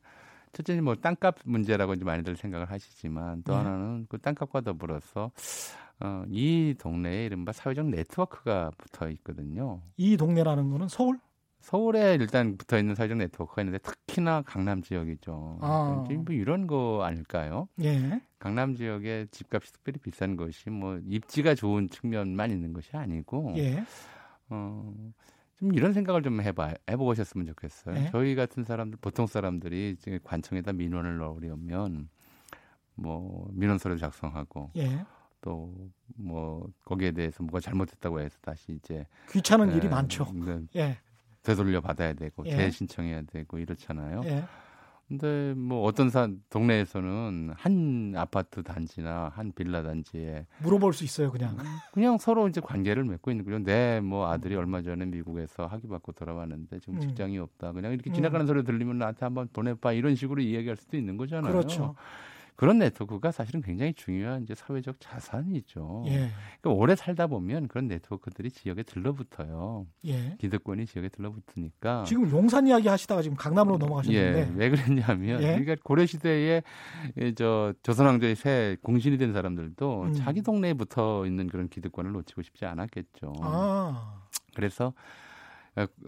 [0.57, 3.59] 첫째는 뭐 땅값 문제라고 이제 많이들 생각을 하시지만 또 네.
[3.59, 5.31] 하나는 그 땅값과 더불어서
[6.01, 9.83] 어, 이 동네에 이른바 사회적 네트워크가 붙어 있거든요.
[9.97, 11.19] 이 동네라는 거는 서울?
[11.61, 15.59] 서울에 일단 붙어 있는 사회적 네트워크가 있는데 특히나 강남 지역이죠.
[15.61, 16.05] 아.
[16.09, 17.69] 뭐 이런 거 아닐까요?
[17.83, 18.21] 예.
[18.39, 23.83] 강남 지역의 집값이 특별히 비싼 것이 뭐 입지가 좋은 측면만 있는 것이 아니고 예.
[24.49, 24.95] 어,
[25.59, 27.95] 좀 이런 생각을 좀 해봐 해보셨으면 좋겠어요.
[27.95, 28.09] 네?
[28.11, 32.09] 저희 같은 사람들 보통 사람들이 지금 관청에다 민원을 넣으려면
[32.95, 35.05] 뭐 민원서를 작성하고 예.
[35.41, 40.33] 또뭐 거기에 대해서 뭐가 잘못했다고 해서 다시 이제 귀찮은 에, 일이 많죠.
[40.35, 40.99] 네, 예.
[41.43, 42.51] 되돌려 받아야 되고 예.
[42.51, 44.23] 재신청해야 되고 이렇잖아요.
[44.25, 44.45] 예.
[45.09, 51.57] 근데 뭐 어떤 사 동네에서는 한 아파트 단지나 한 빌라 단지에 물어볼 수 있어요, 그냥.
[51.93, 53.59] 그냥 서로 이제 관계를 맺고 있는 거죠.
[53.61, 57.01] 내 뭐 아들이 얼마 전에 미국에서 학위 받고 돌아왔는데 지금 음.
[57.01, 57.73] 직장이 없다.
[57.73, 58.47] 그냥 이렇게 지나가는 음.
[58.49, 61.53] 소리 들리면 나한테 한번 보내봐 이런 식으로 이야기할 수도 있는 거잖아요.
[61.53, 61.95] 그렇죠.
[62.57, 66.05] 그런 네트워크가 사실은 굉장히 중요한 이제 사회적 자산이죠.
[66.07, 66.31] 예.
[66.61, 69.87] 그러니까 오래 살다 보면 그런 네트워크들이 지역에 들러붙어요.
[70.07, 70.37] 예.
[70.39, 72.05] 기득권이 지역에 들러붙으니까.
[72.05, 74.39] 지금 용산 이야기 하시다가 지금 강남으로 넘어가셨는데.
[74.41, 74.53] 예.
[74.55, 75.59] 왜 그랬냐면 예.
[75.59, 76.63] 그러니까 고려 시대에
[77.37, 80.13] 저 조선 왕조의 새 공신이 된 사람들도 음.
[80.15, 83.35] 자기 동네에 붙어 있는 그런 기득권을 놓치고 싶지 않았겠죠.
[83.43, 84.23] 아.
[84.55, 84.95] 그래서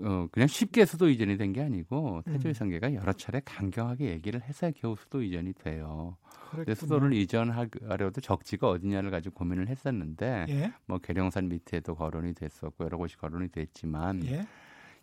[0.03, 2.95] 어, 그냥 쉽게 수도 이전이 된 게 아니고 태조의 상계가 음.
[2.95, 6.16] 여러 차례 강경하게 얘기를 해서 겨우 수도 이전이 돼요.
[6.51, 10.73] 근데 수도를 이전하려도 적지가 어디냐를 가지고 고민을 했었는데 예?
[10.87, 14.47] 뭐 계룡산 밑에도 거론이 됐었고 여러 곳이 거론이 됐지만 예?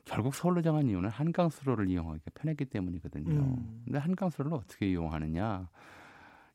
[0.06, 3.32] 결국 서울로 정한 이유는 한강 수로를 이용하기가 편했기 때문이거든요.
[3.40, 3.82] 음.
[3.86, 5.68] 근데 한강 수로를 어떻게 이용하느냐?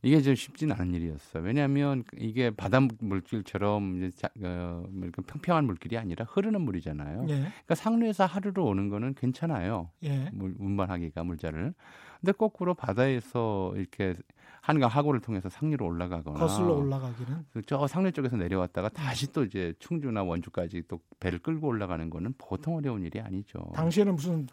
[0.03, 1.43] 이게 좀 쉽지는 않은 일이었어요.
[1.43, 7.27] 왜냐하면 이게 바다 물길처럼 이제 자, 어, 뭐 평평한 물길이 아니라 흐르는 물이잖아요.
[7.29, 7.35] 예.
[7.35, 9.91] 그러니까 상류에서 하루로 오는 거는 괜찮아요.
[10.05, 10.31] 예.
[10.33, 11.75] 물, 운반하기가 물자를.
[12.21, 14.15] 근데 거꾸로 바다에서 이렇게
[14.63, 20.23] 한강 하구를 통해서 상류로 올라가거나 거슬러 올라가기는 저 상류 쪽에서 내려왔다가 다시 또 이제 충주나
[20.23, 23.71] 원주까지 또 배를 끌고 올라가는 거는 보통 어려운 일이 아니죠.
[23.75, 24.47] 당시에는 무슨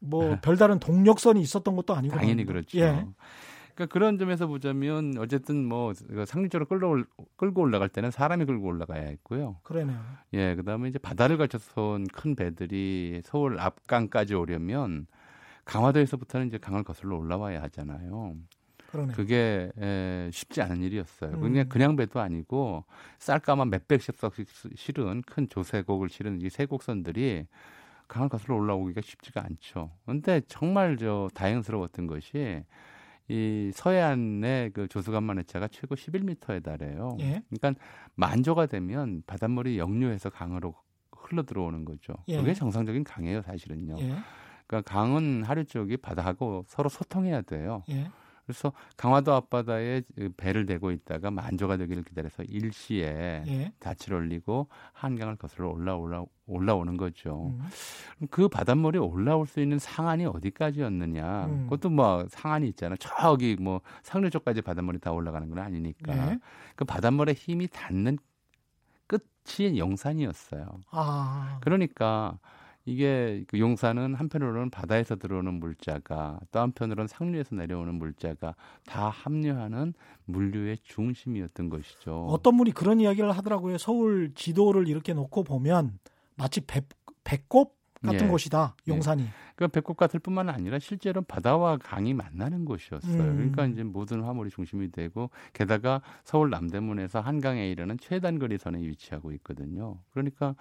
[0.00, 2.78] 뭐 별다른 동력선이 있었던 것도 아니고 당연히 그렇죠.
[2.78, 3.04] 예.
[3.78, 5.92] 그러니까 그런 점에서 보자면 어쨌든 뭐
[6.26, 7.04] 상류 쪽으로 끌고
[7.36, 9.60] 끌고 올라갈 때는 사람이 끌고 올라가야 했고요.
[9.62, 10.00] 그러네요.
[10.32, 15.06] 예, 그다음에 이제 바다를 거쳐서 온 큰 배들이 서울 앞강까지 오려면
[15.64, 18.34] 강화도에서부터는 이제 강을 거슬러 올라와야 하잖아요.
[18.90, 19.12] 그러네.
[19.12, 21.34] 그게 에, 쉽지 않은 일이었어요.
[21.34, 21.40] 음.
[21.40, 22.84] 그냥 그냥 배도 아니고
[23.20, 24.16] 쌀까만 몇백씩
[24.74, 27.46] 실은 큰 조세곡을 실은 이 세곡선들이
[28.08, 29.92] 강을 거슬러 올라오기가 쉽지가 않죠.
[30.04, 32.64] 근데 정말 저 다행스러웠던 것이
[33.28, 37.16] 이 서해안의 그 조수간만 회차가 최고 11m에 달해요.
[37.20, 37.42] 예.
[37.50, 37.82] 그러니까
[38.14, 40.74] 만조가 되면 바닷물이 역류해서 강으로
[41.12, 42.14] 흘러 들어오는 거죠.
[42.28, 42.38] 예.
[42.38, 43.96] 그게 정상적인 강이에요, 사실은요.
[44.00, 44.14] 예.
[44.66, 47.82] 그러니까 강은 하류 쪽이 바다하고 서로 소통해야 돼요.
[47.90, 48.10] 예.
[48.48, 53.72] 그래서 강화도 앞바다에 그 배를 대고 있다가 만조가 되기를 기다려서 일시에 예.
[53.78, 57.52] 닻을 올리고 한강을 거슬러 올라 올라 올라오는 거죠.
[57.52, 58.26] 음.
[58.30, 61.44] 그 바닷물이 올라올 수 있는 상한이 어디까지였느냐?
[61.44, 61.64] 음.
[61.64, 62.96] 그것도 뭐 상한이 있잖아.
[62.98, 66.16] 저기 뭐 상류 쪽까지 바닷물이 다 올라가는 건 아니니까.
[66.16, 66.38] 예.
[66.74, 68.16] 그 바닷물에 힘이 닿는
[69.06, 70.66] 끝이 영산이었어요.
[70.90, 71.58] 아.
[71.60, 72.38] 그러니까
[72.88, 78.54] 이게 그 용산은 한편으로는 바다에서 들어오는 물자가 또 한편으로는 상류에서 내려오는 물자가
[78.86, 79.92] 다 합류하는
[80.24, 82.24] 물류의 중심이었던 것이죠.
[82.28, 83.76] 어떤 분이 그런 이야기를 하더라고요.
[83.76, 85.98] 서울 지도를 이렇게 놓고 보면
[86.36, 86.80] 마치 배,
[87.24, 88.30] 배꼽 같은 예.
[88.30, 88.74] 곳이다.
[88.86, 88.92] 예.
[88.92, 89.22] 용산이.
[89.22, 89.28] 예.
[89.56, 93.22] 그러니까 배꼽 같을 뿐만 아니라 실제로 바다와 강이 만나는 곳이었어요.
[93.22, 93.36] 음.
[93.36, 99.98] 그러니까 이제 모든 화물이 중심이 되고 게다가 서울 남대문에서 한강에 이르는 최단거리선에 위치하고 있거든요.
[100.12, 100.54] 그러니까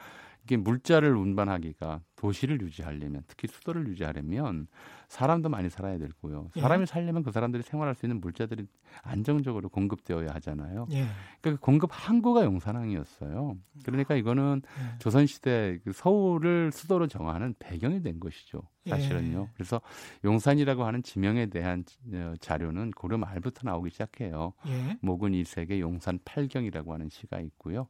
[0.47, 4.67] 이게 물자를 운반하기가 도시를 유지하려면 특히 수도를 유지하려면
[5.09, 6.51] 사람도 많이 살아야 되고요.
[6.55, 6.61] 예.
[6.61, 6.85] 사람이 예.
[6.85, 8.65] 살려면 그 사람들이 생활할 수 있는 물자들이
[9.03, 10.87] 안정적으로 공급되어야 하잖아요.
[10.91, 11.05] 예.
[11.41, 13.57] 그러니까 그 공급 항구가 용산항이었어요.
[13.83, 14.99] 그러니까 이거는 예.
[14.99, 18.61] 조선시대 그 서울을 수도로 정하는 배경이 된 것이죠.
[18.87, 19.47] 사실은요.
[19.49, 19.51] 예.
[19.53, 19.81] 그래서
[20.23, 21.83] 용산이라고 하는 지명에 대한
[22.13, 24.53] 어, 자료는 고려 말부터 나오기 시작해요.
[24.67, 24.97] 예.
[25.01, 27.89] 목은 이세계 용산 팔경이라고 하는 시가 있고요.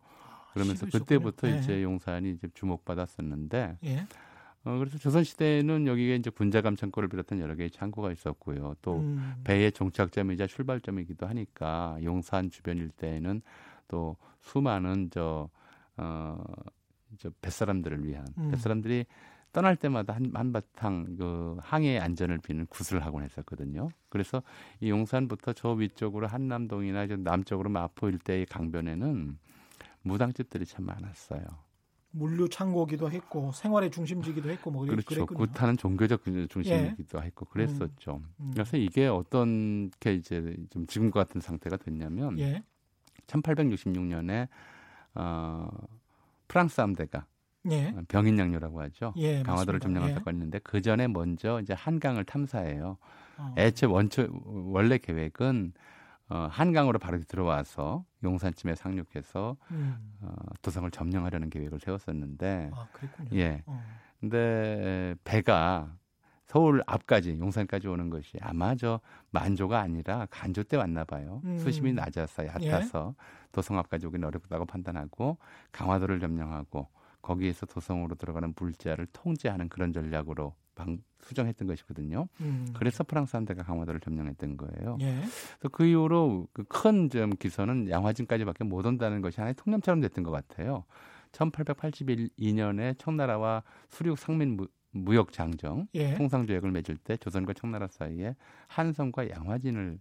[0.58, 1.58] 그러면서 그때부터 예.
[1.58, 4.08] 이제 용산이 이제 주목받았었는데 예.
[4.68, 8.76] 어, 그래서 조선시대에는 여기에 이제 군자감 창고를 비롯한 여러 개의 창고가 있었고요.
[8.82, 9.36] 또 음.
[9.45, 13.41] 배의 종착점이자 출발점이기도 하니까 용산 주변 일대에는
[13.88, 15.49] 또 수많은 저,
[15.95, 16.43] 어,
[17.18, 18.51] 저 뱃사람들을 위한, 음.
[18.51, 19.05] 뱃사람들이
[19.53, 23.88] 떠날 때마다 한, 한바탕 그 항해의 안전을 비는 구슬을 하곤 했었거든요.
[24.10, 24.43] 그래서
[24.82, 29.38] 이 용산부터 저 위쪽으로 한남동이나 남쪽으로 마포 일대의 강변에는
[30.08, 31.45] 무당집들이 참 많았어요.
[32.12, 35.05] 물류 창고기도 했고 생활의 중심지기도 했고 뭐 그렇죠.
[35.05, 35.38] 그랬군요.
[35.38, 37.24] 구타는 종교적 중심이기도 예.
[37.24, 38.16] 했고 그랬었죠.
[38.16, 38.51] 음, 음.
[38.53, 42.64] 그래서 이게 어떤 게 이제 좀 지금과 같은 상태가 됐냐면 예.
[43.28, 44.47] 1866년에
[45.16, 45.70] 어,
[46.47, 47.26] 프랑스 함대가
[47.70, 47.93] 예.
[48.08, 49.14] 병인양요라고 하죠.
[49.18, 50.14] 예, 강화도를 점령한 예.
[50.16, 52.97] 사건이 있는데 그 전에 먼저 이제 한강을 탐사해요.
[53.38, 53.55] 어.
[53.58, 55.74] 애초에 원초 원래 계획은
[56.30, 60.17] 어, 한강으로 바로 들어와서 용산쯤에 상륙해서 음.
[60.21, 63.30] 어, 도성을 점령하려는 계획을 세웠었는데 아, 그랬군요.
[63.34, 63.63] 예.
[63.65, 63.82] 어.
[64.19, 65.95] 근데 배가
[66.47, 68.99] 서울 앞까지 용산까지 오는 것이 아마 저
[69.32, 71.41] 만조가 아니라 간조 때 왔나 봐요.
[71.43, 71.57] 음.
[71.57, 73.23] 수심이 낮아서 얕아서 예?
[73.51, 75.38] 도성 앞까지 오기는 어렵다고 판단하고
[75.71, 76.88] 강화도를 점령하고
[77.21, 82.28] 거기에서 도성으로 들어가는 물자를 통제하는 그런 전략으로 방, 수정했던 것이거든요.
[82.39, 82.67] 음.
[82.78, 84.97] 그래서 프랑스 함대가 강화도를 점령했던 거예요.
[85.01, 85.15] 예.
[85.59, 90.86] 그래서 그 이후로 그큰점 기선은 양화진까지밖에 못 온다는 것이 하나의 통념처럼 됐던 것 같아요.
[91.34, 94.57] 1882년에 청나라와 수륙 상민
[94.91, 96.15] 무역 장정 예.
[96.15, 98.36] 통상 조약을 맺을 때 조선과 청나라 사이에
[98.67, 99.99] 한성과 양화진을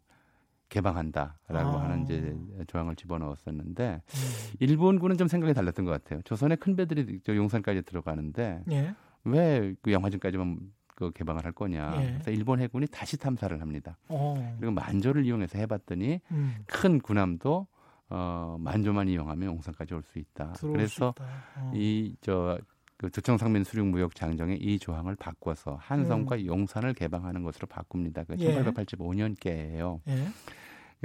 [0.69, 1.85] 개방한다라고 아.
[1.85, 4.57] 하는 이제 조항을 집어넣었었는데 음.
[4.61, 6.21] 일본군은 좀 생각이 달랐던 것 같아요.
[6.23, 8.95] 조선의 큰 배들이 저 용산까지 들어가는데 예.
[9.27, 10.59] 왜 그 양화진까지만
[10.95, 11.95] 그 개방을 할 거냐.
[12.01, 12.07] 예.
[12.13, 13.99] 그래서 일본 해군이 다시 탐사를 합니다.
[14.09, 14.17] 오.
[14.39, 14.57] 어.
[14.59, 16.55] 그리고 만조를 이용해서 해봤더니 음.
[16.67, 17.67] 큰 군함도
[18.09, 20.55] 어, 만조만 이용하면 용산까지 올 수 있다.
[20.61, 21.15] 그래서
[21.57, 21.73] 어.
[21.75, 22.59] 이저
[22.97, 26.47] 그 조청상민 수륙 무역 장정의 이 조항을 바꿔서 한성과 음.
[26.47, 28.25] 용산을 개방하는 것으로 바꿉니다.
[28.25, 28.55] 그 예.
[28.63, 30.01] 1885년께예요.
[30.09, 30.27] 예.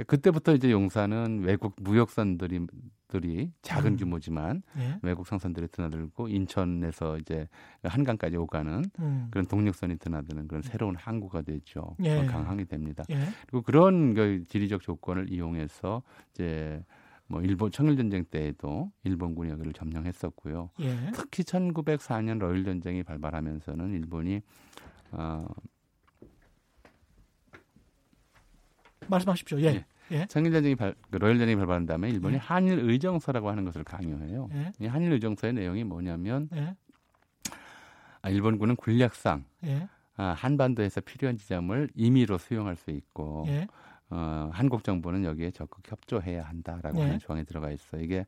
[0.06, 2.66] 그때부터 이제 용산은 외국 무역선들이
[3.08, 3.96] 들이 작은 음.
[3.98, 4.98] 규모지만 예.
[5.02, 7.46] 외국 상선들이 드나들고 인천에서 이제
[7.82, 9.28] 한강까지 오가는 음.
[9.30, 11.94] 그런 동력선이 드나드는 그런 새로운 항구가 되죠.
[12.04, 12.24] 예.
[12.24, 13.04] 강항이 됩니다.
[13.10, 13.16] 예.
[13.46, 16.82] 그리고 그런 그 지리적 조건을 이용해서 이제
[17.26, 20.70] 뭐 일본 청일 전쟁 때에도 일본군이 여기를 점령했었고요.
[20.80, 21.10] 예.
[21.12, 24.40] 특히 1904년 러일 전쟁이 발발하면서는 일본이
[25.10, 25.46] 어
[29.14, 29.60] 말씀하십시오.
[29.60, 29.66] 예.
[29.66, 29.84] 예.
[30.10, 30.26] 예.
[30.26, 32.38] 청일 전쟁이 발, 그 러일 전쟁이 발발한 다음에 일본이 예.
[32.38, 34.48] 한일 의정서라고 하는 것을 강요해요.
[34.52, 34.72] 예.
[34.80, 36.74] 이 한일 의정서의 내용이 뭐냐면 예.
[38.20, 39.88] 아, 일본군은 군략상 예.
[40.16, 43.66] 아, 한반도에서 필요한 지점을 임의로 수용할 수 있고 예.
[44.10, 47.04] 어, 한국 정부는 여기에 적극 협조해야 한다라고 네.
[47.04, 47.98] 하는 조항이 들어가 있어.
[47.98, 48.26] 이게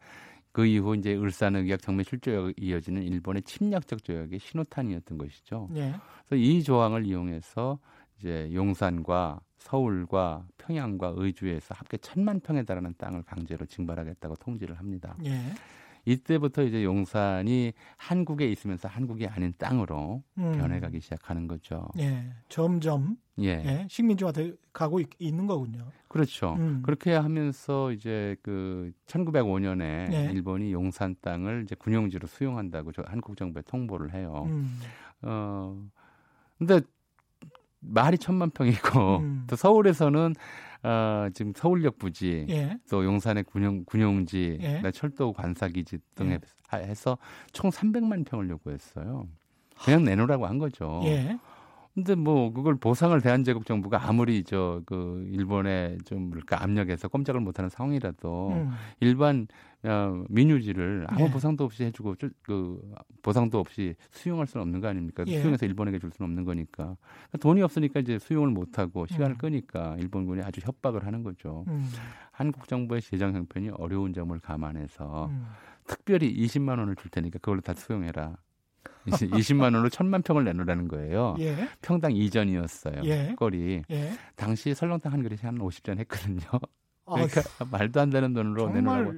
[0.51, 5.69] 그 이후 이제 을산의학 정면 실조약 이어지는 일본의 침략적 조약의 신호탄이었던 것이죠.
[5.71, 5.95] 네.
[6.27, 7.79] 그래서 이 조항을 이용해서
[8.19, 15.17] 이제 용산과 서울과 평양과 의주에서 합계 천만 평에 달하는 땅을 강제로 징발하겠다고 통지를 합니다.
[15.19, 15.53] 네.
[16.05, 20.53] 이때부터 이제 용산이 한국에 있으면서 한국이 아닌 땅으로 음.
[20.53, 21.89] 변해가기 시작하는 거죠.
[21.99, 23.63] 예, 점점 예.
[23.65, 24.33] 예 식민지화
[24.71, 25.87] 가고 있, 는 거군요.
[26.09, 26.57] 그렇죠.
[26.59, 26.83] 음.
[26.85, 30.31] 그렇게 하면서 이제 그 1905년에 예.
[30.31, 34.45] 일본이 용산 땅을 이제 군용지로 수용한다고 저 한국 정부에 통보를 해요.
[34.47, 34.79] 음.
[35.23, 35.83] 어
[36.59, 36.83] 근데
[37.87, 39.45] 말이 천만 평이고 음.
[39.49, 40.35] 또 서울에서는
[40.83, 42.79] 어, 지금 서울역 부지, 예.
[42.91, 44.83] 또 용산의 군용 군용지, 예.
[44.93, 46.39] 철도 관사기지 등 예.
[46.79, 47.17] 해서
[47.53, 49.27] 총 300만 평을 요구했어요.
[49.83, 51.01] 그냥 내놓으라고 한 거죠.
[51.05, 51.39] 예.
[51.95, 57.71] 근데 뭐 그걸 보상을 대한제국 정부가 아무리 저 그 일본에 좀 그러니까 압력해서 꼼짝을 못하는
[57.71, 58.71] 상황이라도 음.
[59.01, 59.47] 일반
[59.83, 61.31] 어, 민유지를 아무 예.
[61.31, 62.81] 보상도 없이 해주고 그
[63.23, 65.25] 보상도 없이 수용할 수는 없는 거 아닙니까?
[65.27, 65.41] 예.
[65.41, 66.97] 수용해서 일본에게 줄 수는 없는 거니까
[67.29, 69.39] 그러니까 돈이 없으니까 이제 수용을 못하고 시간을 음.
[69.39, 71.65] 끄니까 일본군이 아주 협박을 하는 거죠.
[71.69, 71.91] 음.
[72.33, 75.47] 한국 정부의 재정 형편이 어려운 점을 감안해서 음.
[75.87, 78.37] 특별히 20만 원을 줄 테니까 그걸로 다 수용해라.
[79.07, 81.37] 20만 원으로 천만 평을 내놓으라는 거예요.
[81.41, 81.69] 예.
[81.83, 83.05] 평당 2전이었어요.
[83.05, 83.35] 예.
[83.37, 83.83] 거리.
[83.91, 84.13] 예.
[84.37, 86.41] 당시 설렁탕 한 그릇이 한 50전 했거든요.
[87.07, 89.13] 그러니까 아, 말도 안 되는 돈으로 내놓으라고.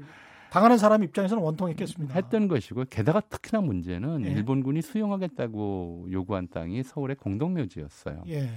[0.51, 2.14] 당하는 사람 입장에서는 원통했겠습니다.
[2.14, 4.30] 했던 것이고 게다가 특히나 문제는 예.
[4.30, 8.24] 일본군이 수용하겠다고 요구한 땅이 서울의 공동묘지였어요.
[8.28, 8.49] 예.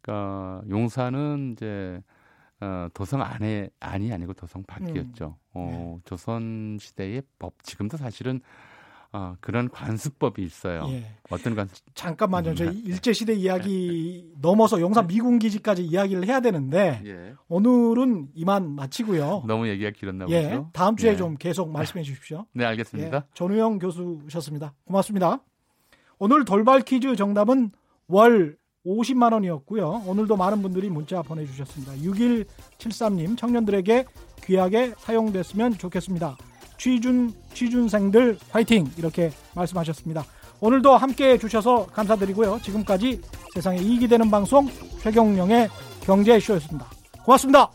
[0.00, 2.02] 그러니까 용산은 이제
[2.60, 5.26] 어, 도성 안에 안이 아니고 도성 밖이었죠.
[5.26, 5.36] 음.
[5.54, 6.02] 어, 예.
[6.04, 8.40] 조선 시대의 법 지금도 사실은
[9.14, 10.86] 어, 그런 관습법이 있어요.
[10.88, 11.04] 예.
[11.28, 11.84] 어떤 관습?
[11.94, 12.54] 잠깐만요.
[12.54, 12.82] 저희 음.
[12.86, 17.34] 일제 시대 이야기 넘어서 영산 미군 기지까지 이야기를 해야 되는데 예.
[17.48, 19.44] 오늘은 이만 마치고요.
[19.46, 20.44] 너무 얘기가 길었나 예.
[20.44, 20.70] 보죠.
[20.72, 21.16] 다음 주에 예.
[21.16, 22.46] 좀 계속 말씀해 주십시오.
[22.54, 23.16] 네, 알겠습니다.
[23.18, 23.22] 예.
[23.34, 24.72] 전우영 교수셨습니다.
[24.86, 25.40] 고맙습니다.
[26.18, 27.70] 오늘 돌발 퀴즈 정답은
[28.08, 28.56] 월
[28.86, 30.04] 50만 원이었고요.
[30.06, 31.94] 오늘도 많은 분들이 문자 보내주셨습니다.
[31.96, 34.06] 6173님 청년들에게
[34.44, 36.36] 귀하게 사용됐으면 좋겠습니다.
[36.82, 40.24] 취준 취준생들 화이팅 이렇게 말씀하셨습니다.
[40.58, 42.58] 오늘도 함께 해주셔서 감사드리고요.
[42.60, 43.20] 지금까지
[43.54, 44.68] 세상에 이익이 되는 방송
[45.00, 45.68] 최경령의
[46.00, 46.90] 경제쇼였습니다.
[47.24, 47.70] 고맙습니다.